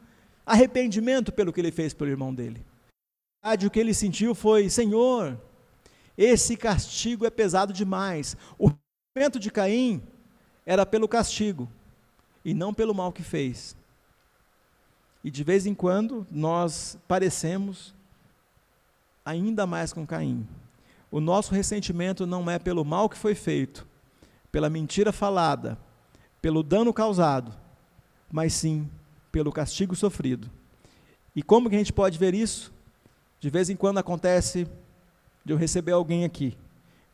[0.44, 2.66] arrependimento pelo que ele fez pelo irmão dele.
[3.64, 5.40] O que ele sentiu foi: Senhor,
[6.18, 8.36] esse castigo é pesado demais.
[8.58, 8.72] O
[9.20, 10.02] arrependimento de Caim
[10.64, 11.68] era pelo castigo
[12.42, 13.76] e não pelo mal que fez.
[15.22, 17.94] E de vez em quando nós parecemos
[19.24, 20.48] ainda mais com Caim.
[21.10, 23.86] O nosso ressentimento não é pelo mal que foi feito,
[24.50, 25.76] pela mentira falada,
[26.40, 27.52] pelo dano causado,
[28.32, 28.88] mas sim
[29.30, 30.50] pelo castigo sofrido.
[31.36, 32.72] E como que a gente pode ver isso?
[33.38, 34.66] De vez em quando acontece
[35.44, 36.56] de eu receber alguém aqui,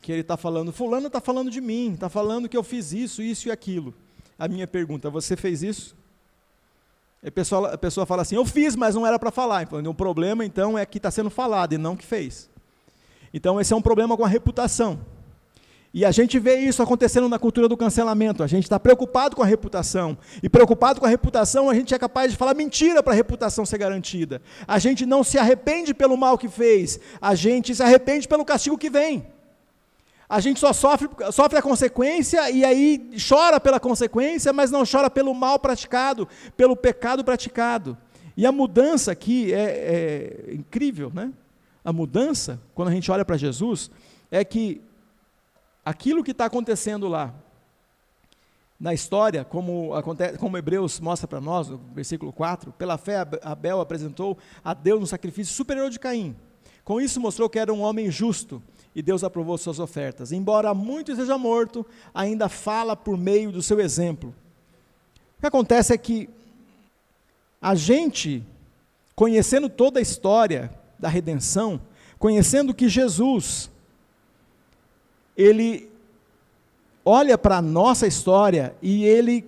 [0.07, 3.21] que ele está falando, fulano está falando de mim, está falando que eu fiz isso,
[3.21, 3.93] isso e aquilo.
[4.39, 5.97] A minha pergunta, você fez isso?
[7.27, 9.65] A pessoa, a pessoa fala assim, eu fiz, mas não era para falar.
[9.65, 12.49] Então, o problema, então, é que está sendo falado e não que fez.
[13.35, 15.01] Então, esse é um problema com a reputação.
[15.93, 18.45] E a gente vê isso acontecendo na cultura do cancelamento.
[18.45, 20.17] A gente está preocupado com a reputação.
[20.41, 23.67] E preocupado com a reputação, a gente é capaz de falar mentira para a reputação
[23.67, 24.41] ser garantida.
[24.69, 27.01] A gente não se arrepende pelo mal que fez.
[27.21, 29.35] A gente se arrepende pelo castigo que vem.
[30.29, 35.09] A gente só sofre, sofre a consequência e aí chora pela consequência, mas não chora
[35.09, 37.97] pelo mal praticado, pelo pecado praticado.
[38.37, 41.33] E a mudança aqui é, é incrível, né?
[41.85, 43.91] A mudança, quando a gente olha para Jesus,
[44.31, 44.83] é que
[45.85, 47.33] aquilo que está acontecendo lá,
[48.79, 53.81] na história, como, acontece, como Hebreus mostra para nós, no versículo 4, pela fé Abel
[53.81, 56.37] apresentou a Deus um sacrifício superior de Caim.
[56.85, 58.63] Com isso mostrou que era um homem justo
[58.97, 60.33] e Deus aprovou suas ofertas.
[60.33, 61.85] Embora muito esteja morto,
[62.15, 64.35] ainda fala por meio do seu exemplo.
[65.37, 66.31] O que acontece é que
[67.61, 68.43] a gente,
[69.15, 71.79] conhecendo toda a história da redenção,
[72.19, 73.71] conhecendo que Jesus,
[75.37, 75.91] ele
[77.05, 79.47] olha para a nossa história e ele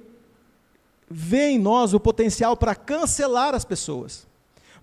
[1.08, 4.26] vê em nós o potencial para cancelar as pessoas,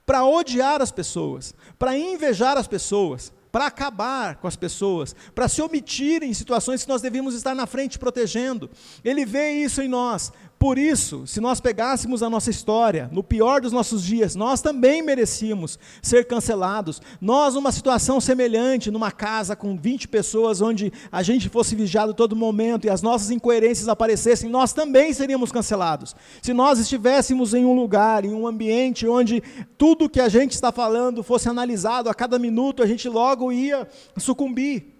[0.07, 5.61] para odiar as pessoas, para invejar as pessoas, para acabar com as pessoas, para se
[5.61, 8.69] omitir em situações que nós devíamos estar na frente protegendo.
[9.01, 10.29] Ele vê isso em nós.
[10.65, 15.03] Por isso, se nós pegássemos a nossa história, no pior dos nossos dias, nós também
[15.03, 16.99] merecíamos ser cancelados.
[17.21, 22.35] Nós, numa situação semelhante, numa casa com 20 pessoas, onde a gente fosse vigiado todo
[22.35, 26.15] momento e as nossas incoerências aparecessem, nós também seríamos cancelados.
[26.41, 29.43] Se nós estivéssemos em um lugar, em um ambiente onde
[29.77, 33.87] tudo que a gente está falando fosse analisado a cada minuto, a gente logo ia
[34.17, 34.94] sucumbir.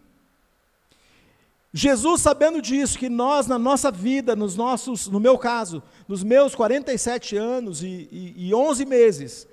[1.78, 6.56] Jesus, sabendo disso, que nós, na nossa vida, nos nossos, no meu caso, nos meus
[6.56, 9.46] 47 anos e, e, e 11 meses,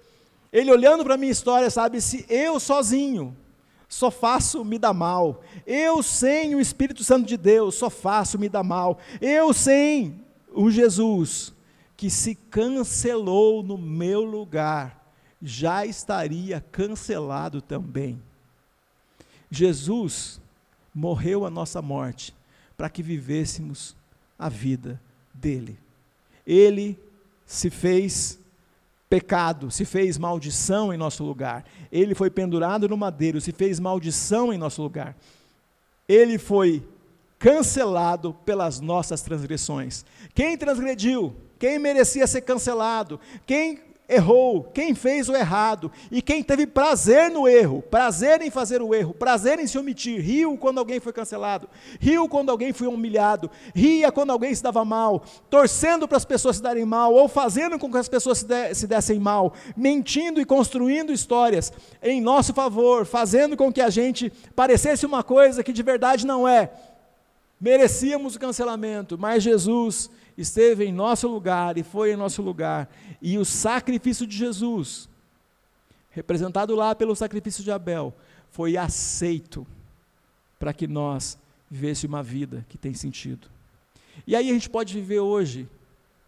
[0.52, 3.36] ele olhando para a minha história, sabe, se eu sozinho
[3.88, 8.48] só faço me dar mal, eu sem o Espírito Santo de Deus só faço me
[8.48, 11.52] dar mal, eu sem o Jesus
[11.96, 15.12] que se cancelou no meu lugar,
[15.42, 18.22] já estaria cancelado também.
[19.50, 20.40] Jesus
[20.94, 22.34] morreu a nossa morte
[22.76, 23.96] para que vivêssemos
[24.38, 25.00] a vida
[25.32, 25.78] dele.
[26.46, 26.98] Ele
[27.46, 28.38] se fez
[29.08, 31.64] pecado, se fez maldição em nosso lugar.
[31.90, 35.16] Ele foi pendurado no madeiro, se fez maldição em nosso lugar.
[36.08, 36.82] Ele foi
[37.38, 40.04] cancelado pelas nossas transgressões.
[40.34, 41.34] Quem transgrediu?
[41.58, 43.20] Quem merecia ser cancelado?
[43.46, 45.90] Quem errou, quem fez o errado?
[46.10, 50.20] E quem teve prazer no erro, prazer em fazer o erro, prazer em se omitir,
[50.20, 54.84] riu quando alguém foi cancelado, riu quando alguém foi humilhado, ria quando alguém se dava
[54.84, 58.46] mal, torcendo para as pessoas se darem mal ou fazendo com que as pessoas se,
[58.46, 61.72] de, se dessem mal, mentindo e construindo histórias
[62.02, 66.46] em nosso favor, fazendo com que a gente parecesse uma coisa que de verdade não
[66.46, 66.70] é.
[67.60, 72.88] Merecíamos o cancelamento, mas Jesus esteve em nosso lugar e foi em nosso lugar.
[73.20, 75.08] E o sacrifício de Jesus,
[76.10, 78.14] representado lá pelo sacrifício de Abel,
[78.50, 79.66] foi aceito
[80.58, 81.38] para que nós
[81.70, 83.48] vivêssemos uma vida que tem sentido.
[84.26, 85.68] E aí a gente pode viver hoje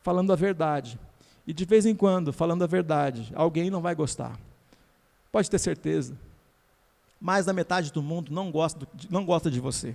[0.03, 0.99] falando a verdade.
[1.47, 4.39] E de vez em quando, falando a verdade, alguém não vai gostar.
[5.31, 6.17] Pode ter certeza.
[7.21, 9.95] Mais da metade do mundo não gosta, do, não gosta de você.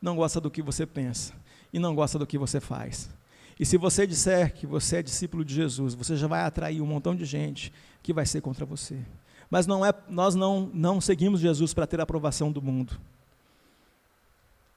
[0.00, 1.32] Não gosta do que você pensa
[1.74, 3.10] e não gosta do que você faz.
[3.58, 6.86] E se você disser que você é discípulo de Jesus, você já vai atrair um
[6.86, 8.96] montão de gente que vai ser contra você.
[9.50, 12.96] Mas não é, nós não, não seguimos Jesus para ter a aprovação do mundo.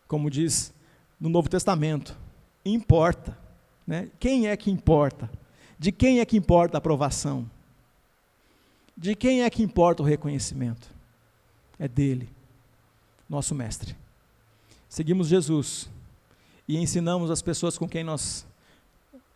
[0.07, 0.73] Como diz
[1.19, 2.17] no Novo Testamento,
[2.65, 3.37] importa.
[3.85, 4.09] Né?
[4.19, 5.29] Quem é que importa?
[5.77, 7.47] De quem é que importa a aprovação?
[8.97, 10.89] De quem é que importa o reconhecimento?
[11.77, 12.27] É dele,
[13.29, 13.95] nosso mestre.
[14.89, 15.87] Seguimos Jesus
[16.67, 18.45] e ensinamos as pessoas com quem nós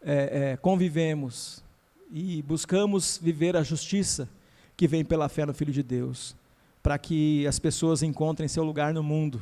[0.01, 1.63] é, é, convivemos
[2.11, 4.27] e buscamos viver a justiça
[4.75, 6.35] que vem pela fé no Filho de Deus,
[6.83, 9.41] para que as pessoas encontrem seu lugar no mundo,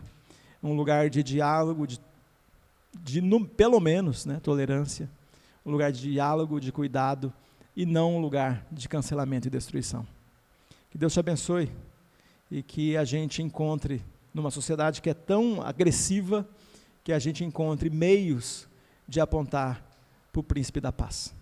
[0.61, 1.99] um lugar de diálogo, de,
[2.93, 5.09] de no, pelo menos, né, tolerância,
[5.65, 7.33] um lugar de diálogo, de cuidado
[7.75, 10.05] e não um lugar de cancelamento e destruição.
[10.91, 11.71] Que Deus te abençoe
[12.51, 16.47] e que a gente encontre numa sociedade que é tão agressiva
[17.09, 18.67] que a gente encontre meios
[19.07, 19.83] de apontar
[20.31, 21.33] para o príncipe da paz.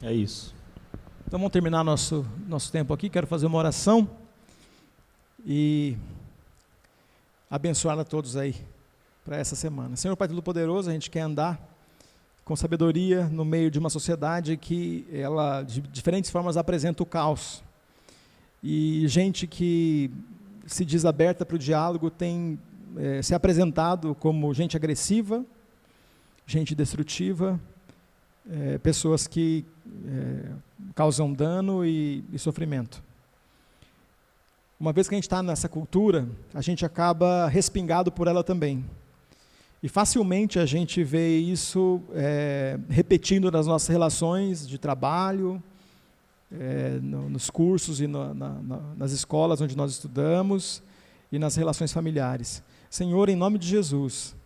[0.00, 0.54] É isso.
[1.26, 3.10] Então vamos terminar nosso, nosso tempo aqui.
[3.10, 4.08] Quero fazer uma oração
[5.44, 5.96] e
[7.50, 8.54] abençoar a todos aí
[9.24, 9.96] para essa semana.
[9.96, 11.60] Senhor Pai Todo-Poderoso, a gente quer andar
[12.44, 17.64] com sabedoria no meio de uma sociedade que ela de diferentes formas apresenta o caos.
[18.62, 20.08] E gente que
[20.68, 22.60] se diz aberta para o diálogo tem
[22.96, 25.44] é, se apresentado como gente agressiva,
[26.46, 27.58] gente destrutiva,
[28.50, 29.64] é, pessoas que
[30.06, 30.50] é,
[30.94, 33.02] causam dano e, e, sofrimento.
[34.78, 38.84] Uma vez que a gente está nessa cultura, a gente acaba respingado por ela também.
[39.82, 45.62] E facilmente a gente vê isso é, repetindo nas nossas relações de trabalho,
[46.50, 50.82] é, no, nos cursos e no, na, na, nas escolas onde nós estudamos
[51.30, 52.62] e nas relações familiares.
[52.92, 54.36] Senhor, em nome de Jesus,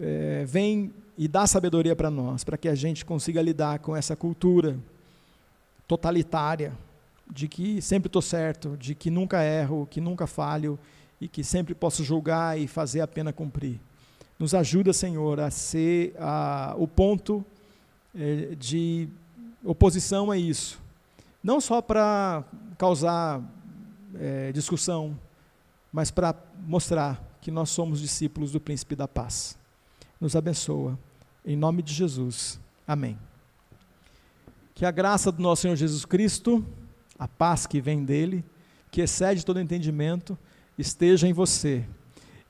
[0.00, 4.14] é, vem e dá sabedoria para nós, para que a gente consiga lidar com essa
[4.14, 4.78] cultura
[5.88, 6.72] totalitária,
[7.28, 10.78] de que sempre estou certo, de que nunca erro, que nunca falho
[11.20, 13.80] e que sempre posso julgar e fazer a pena cumprir.
[14.38, 17.44] Nos ajuda, Senhor, a ser a, o ponto
[18.16, 19.08] é, de
[19.64, 20.80] oposição a isso.
[21.42, 22.44] Não só para
[22.78, 23.42] causar
[24.14, 25.18] é, discussão,
[25.98, 26.32] mas para
[26.64, 29.58] mostrar que nós somos discípulos do Príncipe da Paz.
[30.20, 30.96] Nos abençoa.
[31.44, 32.60] Em nome de Jesus.
[32.86, 33.18] Amém.
[34.76, 36.64] Que a graça do nosso Senhor Jesus Cristo,
[37.18, 38.44] a paz que vem dele,
[38.92, 40.38] que excede todo entendimento,
[40.78, 41.84] esteja em você.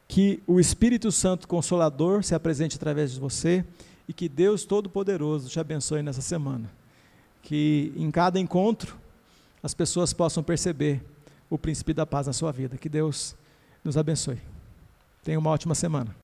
[0.07, 3.65] Que o Espírito Santo Consolador se apresente através de você
[4.07, 6.71] e que Deus Todo-Poderoso te abençoe nessa semana
[7.41, 8.95] que em cada encontro
[9.63, 11.03] as pessoas possam perceber
[11.51, 12.77] o príncipe da paz na sua vida.
[12.77, 13.37] Que Deus
[13.85, 14.39] nos abençoe.
[15.23, 16.15] Tenha uma ótima semana.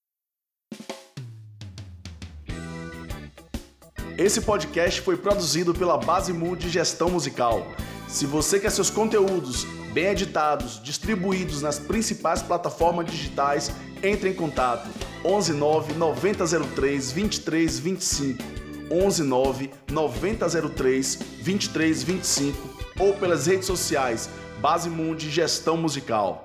[4.17, 7.67] Esse podcast foi produzido pela Base Mood Gestão Musical.
[8.09, 13.73] Se você quer seus conteúdos bem editados, distribuídos nas principais plataformas digitais,
[14.03, 14.89] entre em contato
[15.25, 18.43] 11 9 9003 2325
[18.89, 24.29] 119 9003 2325 ou pelas redes sociais
[24.61, 26.44] Base Mundi Gestão Musical.